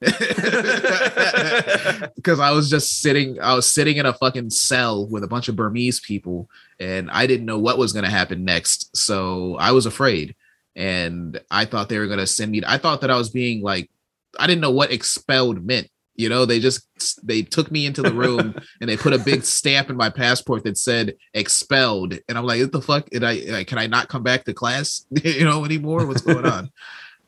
[2.16, 5.48] because I was just sitting, I was sitting in a fucking cell with a bunch
[5.48, 6.50] of Burmese people,
[6.80, 8.98] and I didn't know what was going to happen next.
[8.98, 10.36] So I was afraid
[10.80, 12.62] and I thought they were gonna send me.
[12.66, 13.92] I thought that I was being like,
[14.40, 15.90] I didn't know what expelled meant.
[16.20, 19.46] You know, they just they took me into the room and they put a big
[19.46, 23.10] stamp in my passport that said expelled, and I'm like, what the fuck?
[23.10, 25.06] Did I can I not come back to class?
[25.24, 26.06] you know anymore?
[26.06, 26.72] What's going on?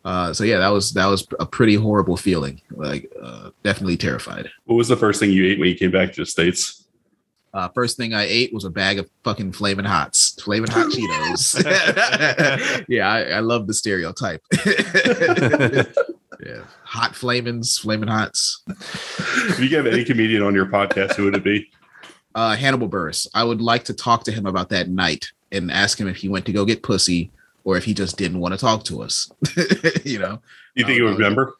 [0.04, 2.60] Uh, so yeah, that was that was a pretty horrible feeling.
[2.72, 4.50] Like, uh, definitely terrified.
[4.66, 6.88] What was the first thing you ate when you came back to the states?
[7.54, 12.84] Uh, first thing I ate was a bag of fucking flaming hots, flaming hot Cheetos.
[12.88, 14.42] yeah, I, I, love the stereotype.
[16.44, 18.64] yeah, hot flamings, flaming hots.
[18.68, 21.72] If you have any comedian on your podcast, who would it be?
[22.36, 23.28] Uh, Hannibal Buress.
[23.34, 26.28] I would like to talk to him about that night and ask him if he
[26.28, 27.32] went to go get pussy
[27.64, 29.32] or if he just didn't want to talk to us.
[30.04, 30.42] you know,
[30.76, 31.54] you think he would remember?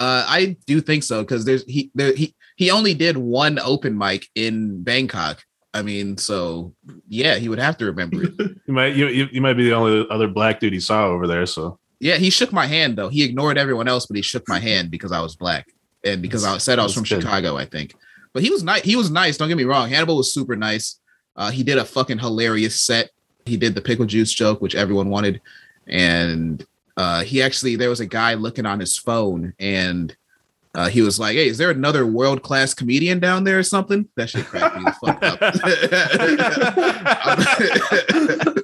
[0.00, 3.96] Uh, I do think so because there's he there he he only did one open
[3.96, 5.44] mic in Bangkok.
[5.74, 6.72] I mean, so
[7.06, 8.32] yeah, he would have to remember it.
[8.66, 11.44] you might you, you might be the only other black dude he saw over there.
[11.44, 13.08] So yeah, he shook my hand though.
[13.08, 15.72] He ignored everyone else, but he shook my hand because I was black
[16.04, 17.22] and because I said I was from good.
[17.22, 17.94] Chicago, I think.
[18.34, 18.82] But he was nice.
[18.82, 19.38] He was nice.
[19.38, 19.88] Don't get me wrong.
[19.88, 21.00] Hannibal was super nice.
[21.34, 23.08] Uh, he did a fucking hilarious set.
[23.46, 25.40] He did the pickle juice joke, which everyone wanted,
[25.86, 26.66] and
[26.98, 30.14] uh, he actually there was a guy looking on his phone and
[30.74, 34.06] uh, he was like, "Hey, is there another world class comedian down there or something?"
[34.16, 35.22] That shit cracked me the fuck
[38.44, 38.54] up.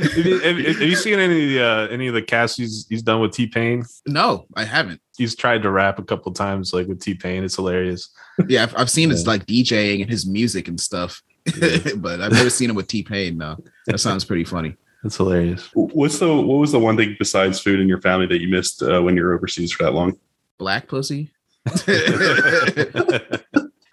[0.00, 3.20] have, you, have, have, you, seen any uh, any of the casts he's he's done
[3.20, 3.84] with T Pain?
[4.06, 5.00] No, I haven't.
[5.16, 7.44] He's tried to rap a couple times, like with T Pain.
[7.44, 8.10] It's hilarious.
[8.48, 9.16] Yeah, I've, I've seen yeah.
[9.16, 11.22] his like DJing and his music and stuff,
[11.56, 11.78] yeah.
[11.96, 13.38] but I've never seen him with T Pain.
[13.38, 13.56] though.
[13.86, 14.76] that sounds pretty funny.
[15.02, 15.68] That's hilarious.
[15.74, 18.82] What's the what was the one thing besides food in your family that you missed
[18.82, 20.18] uh, when you were overseas for that long?
[20.58, 21.32] Black pussy.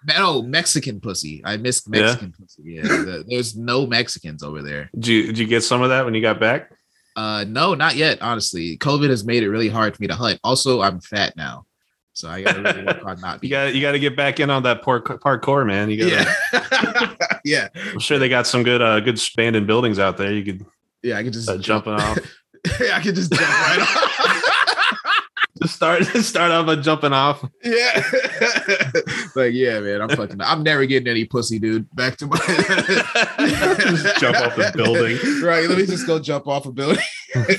[0.08, 1.42] no, Mexican pussy.
[1.44, 2.44] I missed Mexican yeah.
[2.44, 2.62] pussy.
[2.64, 4.90] Yeah, the, there's no Mexicans over there.
[4.94, 6.72] Did you, did you get some of that when you got back?
[7.16, 8.22] Uh, no, not yet.
[8.22, 10.38] Honestly, COVID has made it really hard for me to hunt.
[10.44, 11.66] Also, I'm fat now,
[12.12, 13.42] so I gotta really work on not.
[13.42, 15.90] you got you got to get back in on that park, parkour, man.
[15.90, 17.68] You gotta, yeah, yeah.
[17.74, 20.32] I'm sure they got some good uh good abandoned buildings out there.
[20.32, 20.66] You could
[21.02, 22.18] yeah, I could just uh, jumping off.
[22.80, 24.44] yeah, I could just jump right off.
[25.62, 27.44] Just start start off by jumping off.
[27.64, 28.02] Yeah.
[29.34, 31.88] like, yeah, man, I'm fucking I'm never getting any pussy, dude.
[31.94, 32.36] Back to my
[33.78, 35.18] just jump off the building.
[35.42, 35.68] Right.
[35.68, 37.02] Let me just go jump off a building.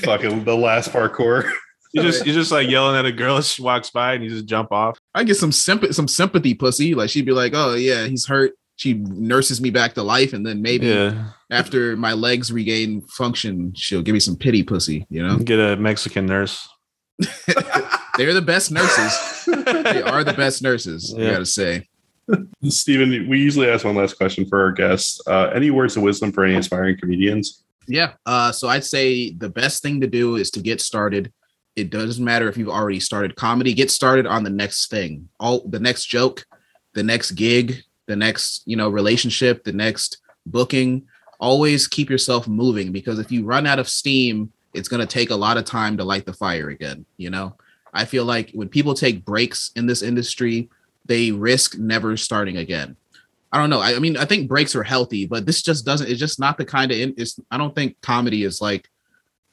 [0.02, 1.50] fucking the last parkour.
[1.92, 4.30] You just you just like yelling at a girl as she walks by and you
[4.30, 4.98] just jump off.
[5.14, 6.94] I get some sympathy some sympathy pussy.
[6.94, 8.52] Like she'd be like, Oh yeah, he's hurt.
[8.76, 11.32] she nurses me back to life, and then maybe yeah.
[11.50, 15.04] after my legs regain function, she'll give me some pity pussy.
[15.10, 16.66] You know, get a Mexican nurse.
[18.16, 19.44] They're the best nurses.
[19.46, 21.14] they are the best nurses.
[21.16, 21.28] Yeah.
[21.28, 21.88] I gotta say.
[22.68, 25.20] Steven, we usually ask one last question for our guests.
[25.26, 27.64] Uh, any words of wisdom for any aspiring comedians?
[27.88, 28.12] Yeah.
[28.24, 31.32] Uh, so I'd say the best thing to do is to get started.
[31.76, 33.74] It doesn't matter if you've already started comedy.
[33.74, 35.28] Get started on the next thing.
[35.40, 36.44] All the next joke,
[36.94, 41.06] the next gig, the next you know relationship, the next booking.
[41.38, 45.30] Always keep yourself moving because if you run out of steam, it's going to take
[45.30, 47.06] a lot of time to light the fire again.
[47.16, 47.56] You know,
[47.92, 50.68] I feel like when people take breaks in this industry,
[51.06, 52.96] they risk never starting again.
[53.52, 53.80] I don't know.
[53.80, 56.08] I, I, mean, I think breaks are healthy, but this just doesn't.
[56.08, 56.98] It's just not the kind of.
[57.16, 57.38] It's.
[57.50, 58.88] I don't think comedy is like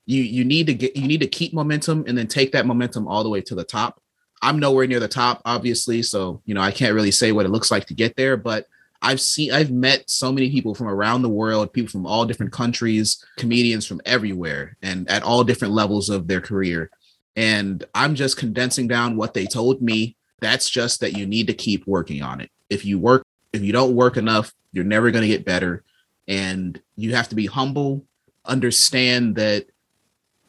[0.06, 0.22] you.
[0.22, 0.96] You need to get.
[0.96, 3.64] You need to keep momentum and then take that momentum all the way to the
[3.64, 4.00] top.
[4.44, 7.50] I'm nowhere near the top, obviously, so you know I can't really say what it
[7.50, 8.38] looks like to get there.
[8.38, 8.68] But
[9.02, 9.52] I've seen.
[9.52, 13.88] I've met so many people from around the world, people from all different countries, comedians
[13.88, 16.92] from everywhere, and at all different levels of their career.
[17.38, 20.18] And I'm just condensing down what they told me.
[20.42, 22.50] That's just that you need to keep working on it.
[22.70, 23.24] If you work
[23.54, 25.84] if you don't work enough, you're never going to get better.
[26.28, 28.04] And you have to be humble,
[28.46, 29.68] understand that,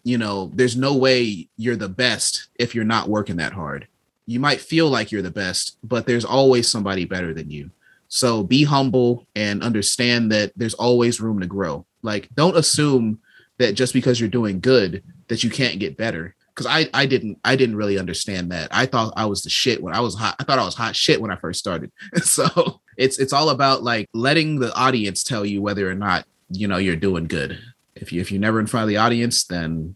[0.02, 3.86] you know, there's no way you're the best if you're not working that hard.
[4.26, 7.70] You might feel like you're the best, but there's always somebody better than you.
[8.08, 11.86] So be humble and understand that there's always room to grow.
[12.02, 13.20] Like, don't assume
[13.58, 17.38] that just because you're doing good that you can't get better because I I didn't
[17.44, 18.68] I didn't really understand that.
[18.72, 20.34] I thought I was the shit when I was hot.
[20.40, 21.92] I thought I was hot shit when I first started.
[22.22, 26.66] so it's it's all about like letting the audience tell you whether or not you
[26.66, 27.60] know you're doing good.
[27.94, 29.94] If you if you're never in front of the audience, then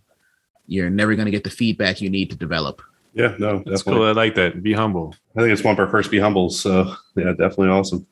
[0.68, 2.80] you're never going to get the feedback you need to develop.
[3.12, 3.92] Yeah, no, that's definitely.
[3.94, 4.04] cool.
[4.04, 4.62] I like that.
[4.62, 5.16] Be humble.
[5.36, 6.60] I think it's one of our first be humbles.
[6.60, 8.06] So yeah, definitely awesome.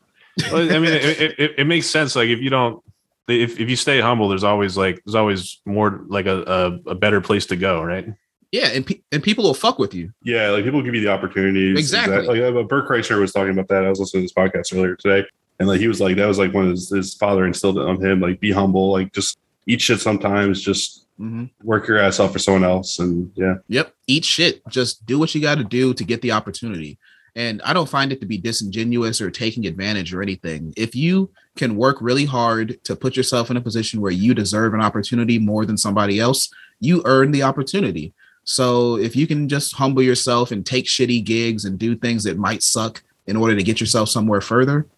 [0.52, 2.16] well, I mean, it, it, it, makes sense.
[2.16, 2.82] Like if you don't,
[3.28, 6.42] if, if you stay humble, there's always like there's always more like a,
[6.86, 8.08] a, a better place to go, right?
[8.52, 10.12] Yeah, and pe- and people will fuck with you.
[10.22, 11.78] Yeah, like people give you the opportunities.
[11.78, 12.26] Exactly.
[12.26, 13.84] Like uh, Bert Kreischer was talking about that.
[13.84, 15.26] I was listening to this podcast earlier today,
[15.60, 17.86] and like he was like that was like one of his, his father instilled it
[17.86, 18.20] on him.
[18.20, 18.90] Like be humble.
[18.90, 20.62] Like just eat shit sometimes.
[20.62, 21.44] Just mm-hmm.
[21.62, 22.98] work your ass off for someone else.
[22.98, 23.56] And yeah.
[23.68, 23.94] Yep.
[24.06, 24.66] Eat shit.
[24.68, 26.98] Just do what you got to do to get the opportunity.
[27.36, 30.74] And I don't find it to be disingenuous or taking advantage or anything.
[30.76, 34.74] If you can work really hard to put yourself in a position where you deserve
[34.74, 38.12] an opportunity more than somebody else, you earn the opportunity.
[38.50, 42.36] So if you can just humble yourself and take shitty gigs and do things that
[42.36, 44.88] might suck in order to get yourself somewhere further,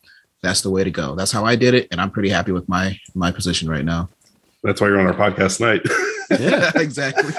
[0.42, 1.14] that's the way to go.
[1.14, 4.09] That's how I did it, and I'm pretty happy with my my position right now.
[4.62, 5.82] That's why you're on our podcast tonight.
[6.40, 7.30] yeah, exactly.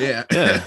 [0.00, 0.58] Yeah, yeah.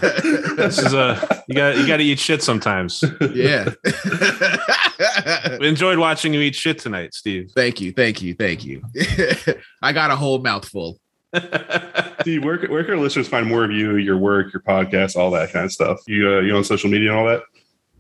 [0.58, 3.02] This is a you got you got to eat shit sometimes.
[3.34, 3.70] Yeah.
[5.60, 7.52] we enjoyed watching you eat shit tonight, Steve.
[7.56, 8.84] Thank you, thank you, thank you.
[9.82, 11.00] I got a whole mouthful.
[12.22, 15.32] Steve, where, where can our listeners find more of you, your work, your podcast, all
[15.32, 16.00] that kind of stuff?
[16.08, 17.44] You uh, you on social media and all that?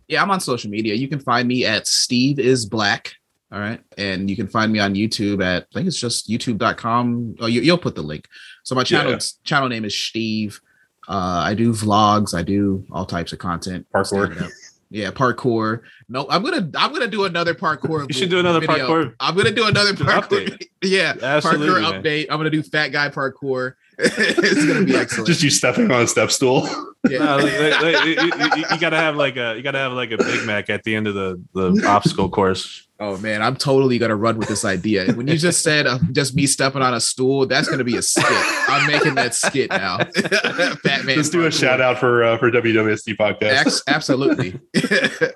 [0.07, 0.95] Yeah, I'm on social media.
[0.95, 3.13] You can find me at Steve is Black.
[3.51, 3.81] All right.
[3.97, 7.35] And you can find me on YouTube at I think it's just youtube.com.
[7.39, 8.27] Oh, you, will put the link.
[8.63, 9.19] So my channel yeah.
[9.43, 10.61] channel name is Steve.
[11.07, 13.87] Uh, I do vlogs, I do all types of content.
[13.93, 14.51] Parkour.
[14.91, 15.81] Yeah, parkour.
[16.07, 18.07] No, I'm gonna I'm gonna do another parkour.
[18.07, 18.87] You should do another video.
[18.87, 19.13] parkour.
[19.19, 20.59] I'm gonna do another parkour.
[20.83, 22.03] yeah, Absolutely, parkour man.
[22.03, 22.25] update.
[22.29, 23.73] I'm gonna do fat guy parkour.
[23.99, 25.27] it's gonna be excellent.
[25.27, 26.67] Just you stepping on a step stool.
[27.07, 27.19] Yeah.
[27.19, 30.11] No, like, like, like, you, you, you, gotta have like a you gotta have like
[30.11, 32.89] a Big Mac at the end of the the obstacle course.
[33.01, 35.13] Oh man, I'm totally gonna run with this idea.
[35.13, 38.01] When you just said uh, just me stepping on a stool, that's gonna be a
[38.01, 38.25] skit.
[38.27, 39.97] I'm making that skit now.
[40.83, 41.15] Batman.
[41.15, 43.83] Let's do a shout out for uh, for WWSD podcast.
[43.87, 44.59] absolutely.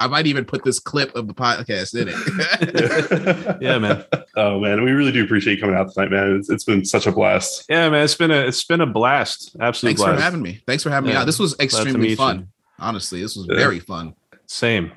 [0.01, 3.61] I might even put this clip of the podcast in it.
[3.61, 4.03] yeah, man.
[4.35, 6.35] Oh man, we really do appreciate you coming out tonight, man.
[6.35, 7.63] It's, it's been such a blast.
[7.69, 8.03] Yeah, man.
[8.03, 9.55] It's been a it's been a blast.
[9.61, 9.91] Absolutely.
[9.95, 10.17] Thanks blast.
[10.17, 10.61] for having me.
[10.67, 11.15] Thanks for having yeah.
[11.15, 11.25] me out.
[11.27, 12.39] This was extremely fun.
[12.39, 12.47] You.
[12.79, 13.55] Honestly, this was yeah.
[13.55, 14.15] very fun.
[14.47, 14.91] Same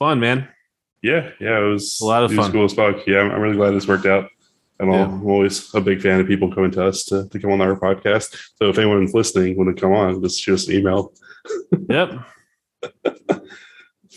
[0.00, 0.48] fun, man.
[1.02, 2.50] Yeah, yeah, it was a lot of fun.
[2.50, 3.06] Cool as fuck.
[3.06, 4.28] Yeah, I'm, really glad this worked out.
[4.80, 5.04] And yeah.
[5.04, 7.78] I'm always a big fan of people coming to us to, to come on our
[7.78, 8.36] podcast.
[8.56, 11.12] So if anyone's listening, want to come on, just shoot us an email.
[11.88, 12.20] Yep.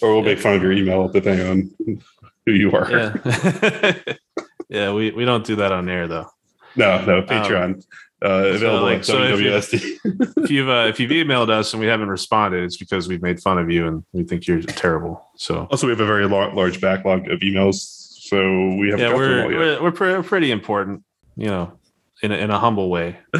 [0.02, 2.04] or we'll make fun of your email depending on
[2.46, 2.92] who you are.
[2.92, 3.94] Yeah.
[4.70, 6.28] yeah, we, we don't do that on air though.
[6.76, 7.76] No, no, Patreon.
[7.76, 7.82] Um,
[8.24, 9.74] uh, available so, like, so WWSD.
[9.74, 10.00] If, you,
[10.44, 13.42] if you've uh, if you've emailed us and we haven't responded, it's because we've made
[13.42, 15.30] fun of you and we think you're terrible.
[15.36, 19.14] So also we have a very large, large backlog of emails, so we have yeah
[19.14, 21.04] we're we're, we're pre- pretty important,
[21.36, 21.78] you know,
[22.24, 23.18] in a, in a humble way.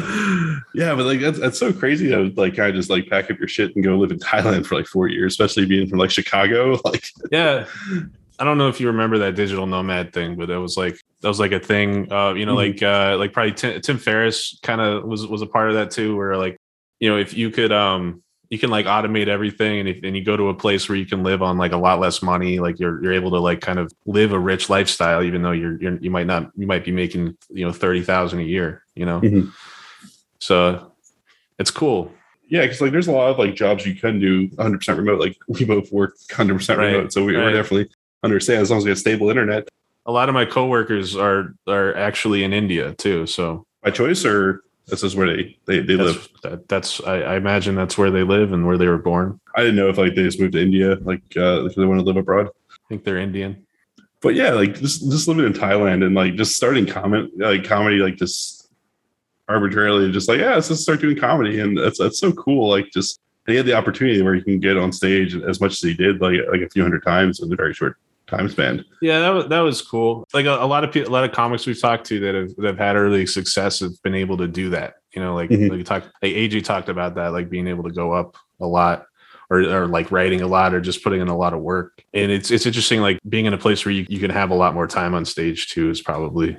[0.74, 3.38] yeah, but like that's that's so crazy to like kind of just like pack up
[3.38, 6.10] your shit and go live in Thailand for like four years, especially being from like
[6.10, 6.78] Chicago.
[6.84, 7.66] Like yeah,
[8.38, 11.28] I don't know if you remember that digital nomad thing, but it was like that
[11.28, 12.12] was like a thing.
[12.12, 12.72] Uh, you know, mm-hmm.
[12.72, 15.90] like uh, like probably Tim, Tim Ferriss kind of was was a part of that
[15.90, 16.58] too, where like
[17.00, 20.24] you know if you could um you can like automate everything and if and you
[20.24, 22.78] go to a place where you can live on like a lot less money like
[22.78, 25.96] you're you're able to like kind of live a rich lifestyle even though you're, you're
[25.98, 29.48] you might not you might be making you know 30,000 a year you know mm-hmm.
[30.38, 30.92] so
[31.58, 32.12] it's cool
[32.48, 35.36] yeah because like there's a lot of like jobs you can do 100% remote like
[35.48, 36.92] we both work 100% right.
[36.92, 37.44] remote so we, right.
[37.44, 37.90] we're definitely
[38.24, 39.68] understand as long as we have stable internet
[40.06, 44.64] a lot of my coworkers are are actually in india too so by choice or
[44.86, 46.28] this is where they they, they that's, live.
[46.42, 49.40] That, that's I, I, imagine that's where they live and where they were born.
[49.54, 52.00] I didn't know if like they just moved to India, like uh, if they want
[52.00, 52.48] to live abroad.
[52.70, 53.66] I think they're Indian.
[54.20, 57.98] But yeah, like just just living in Thailand and like just starting comment like comedy
[57.98, 58.68] like just
[59.48, 62.68] arbitrarily, just like yeah, let's just start doing comedy, and that's that's so cool.
[62.68, 65.80] Like just he had the opportunity where he can get on stage as much as
[65.80, 67.96] he did, like like a few hundred times in a very short
[68.26, 68.84] time span.
[69.00, 70.26] Yeah, that was that was cool.
[70.32, 72.56] Like a, a, lot of people, a lot of comics we've talked to that have
[72.56, 74.94] that have had early success have been able to do that.
[75.14, 75.74] You know, like mm-hmm.
[75.74, 79.06] like talk like AJ talked about that, like being able to go up a lot.
[79.50, 82.32] Or, or like writing a lot or just putting in a lot of work and
[82.32, 84.72] it's it's interesting like being in a place where you, you can have a lot
[84.72, 86.56] more time on stage too is probably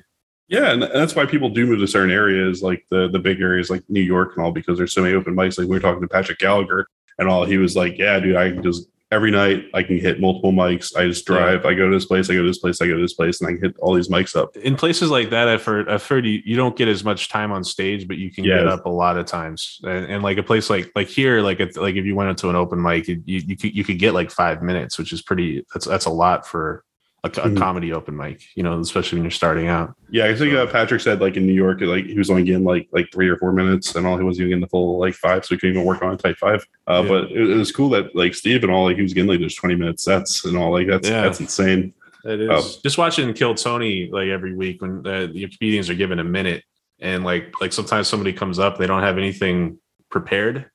[0.47, 3.69] yeah, and that's why people do move to certain areas, like the the big areas
[3.69, 5.57] like New York and all, because there's so many open mics.
[5.57, 6.87] Like we were talking to Patrick Gallagher
[7.17, 10.19] and all, he was like, "Yeah, dude, I can just every night I can hit
[10.19, 10.95] multiple mics.
[10.95, 11.63] I just drive.
[11.63, 11.69] Yeah.
[11.69, 12.29] I go to this place.
[12.29, 12.81] I go to this place.
[12.81, 14.55] I go to this place, and I can hit all these mics up.
[14.57, 17.51] In places like that, I've heard, I've heard you, you don't get as much time
[17.51, 18.57] on stage, but you can yeah.
[18.57, 19.79] get up a lot of times.
[19.83, 22.49] And, and, like a place like like here, like if, like if you went into
[22.49, 25.63] an open mic, you you could you could get like five minutes, which is pretty.
[25.73, 26.83] That's that's a lot for
[27.25, 27.57] a, a mm-hmm.
[27.57, 29.95] comedy open mic, you know, especially when you're starting out.
[30.11, 32.63] Yeah, I think uh, Patrick said like in New York, like he was only getting
[32.63, 35.15] like like three or four minutes, and all he was even getting the full like
[35.15, 36.65] five, so he couldn't even work on a tight five.
[36.87, 37.09] Uh, yeah.
[37.09, 39.39] But it, it, was cool that like Steve and all like he was getting like
[39.39, 41.23] those twenty minute sets and all like that's yeah.
[41.23, 41.93] that's insane.
[42.23, 45.95] It is um, just watching Kill Tony like every week when uh, the comedians are
[45.95, 46.63] given a minute,
[46.99, 49.79] and like like sometimes somebody comes up, they don't have anything
[50.11, 50.69] prepared,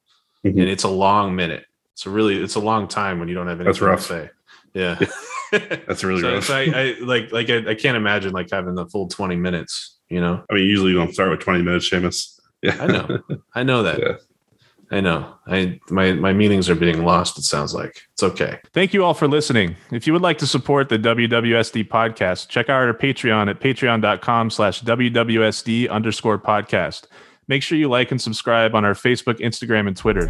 [0.44, 0.58] mm-hmm.
[0.58, 1.64] and it's a long minute.
[1.92, 4.00] It's a really it's a long time when you don't have anything that's rough.
[4.00, 4.30] to say.
[4.74, 4.98] Yeah.
[5.52, 8.86] That's really so, so I, I, like like I, I, can't imagine like having the
[8.86, 10.44] full 20 minutes, you know.
[10.48, 12.38] I mean, usually you don't start with 20 minutes, Seamus.
[12.62, 12.76] Yeah.
[12.80, 13.18] I know.
[13.54, 13.98] I know that.
[13.98, 14.12] Yeah.
[14.92, 15.34] I know.
[15.46, 18.02] I my my meetings are being lost, it sounds like.
[18.12, 18.58] It's okay.
[18.72, 19.76] Thank you all for listening.
[19.92, 24.50] If you would like to support the WWSD podcast, check out our Patreon at patreon.com
[24.50, 27.04] slash WWSD underscore podcast.
[27.46, 30.28] Make sure you like and subscribe on our Facebook, Instagram, and Twitter.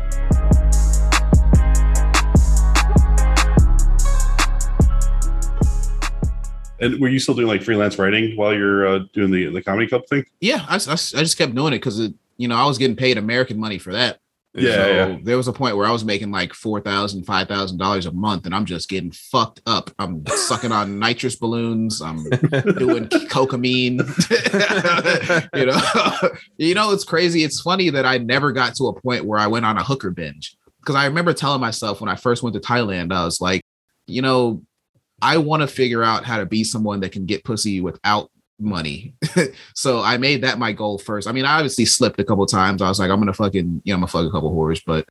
[6.81, 9.87] And were you still doing like freelance writing while you're uh, doing the the comedy
[9.87, 10.25] club thing?
[10.41, 12.01] Yeah, I, I, I just kept doing it because
[12.37, 14.19] you know I was getting paid American money for that.
[14.53, 17.47] Yeah, so yeah, there was a point where I was making like four thousand, five
[17.47, 19.91] thousand dollars a month, and I'm just getting fucked up.
[19.99, 22.03] I'm sucking on nitrous balloons.
[22.03, 22.25] I'm
[22.79, 23.99] doing cocaine.
[25.55, 25.81] you know,
[26.57, 27.45] you know, it's crazy.
[27.45, 30.11] It's funny that I never got to a point where I went on a hooker
[30.11, 33.63] binge because I remember telling myself when I first went to Thailand, I was like,
[34.09, 34.63] you know,
[35.23, 39.15] I want to figure out how to be someone that can get pussy without money.
[39.75, 41.27] so I made that my goal first.
[41.27, 42.83] I mean, I obviously slipped a couple times.
[42.83, 45.07] I was like, I'm gonna fucking, you know, I'm gonna fuck a couple whores, but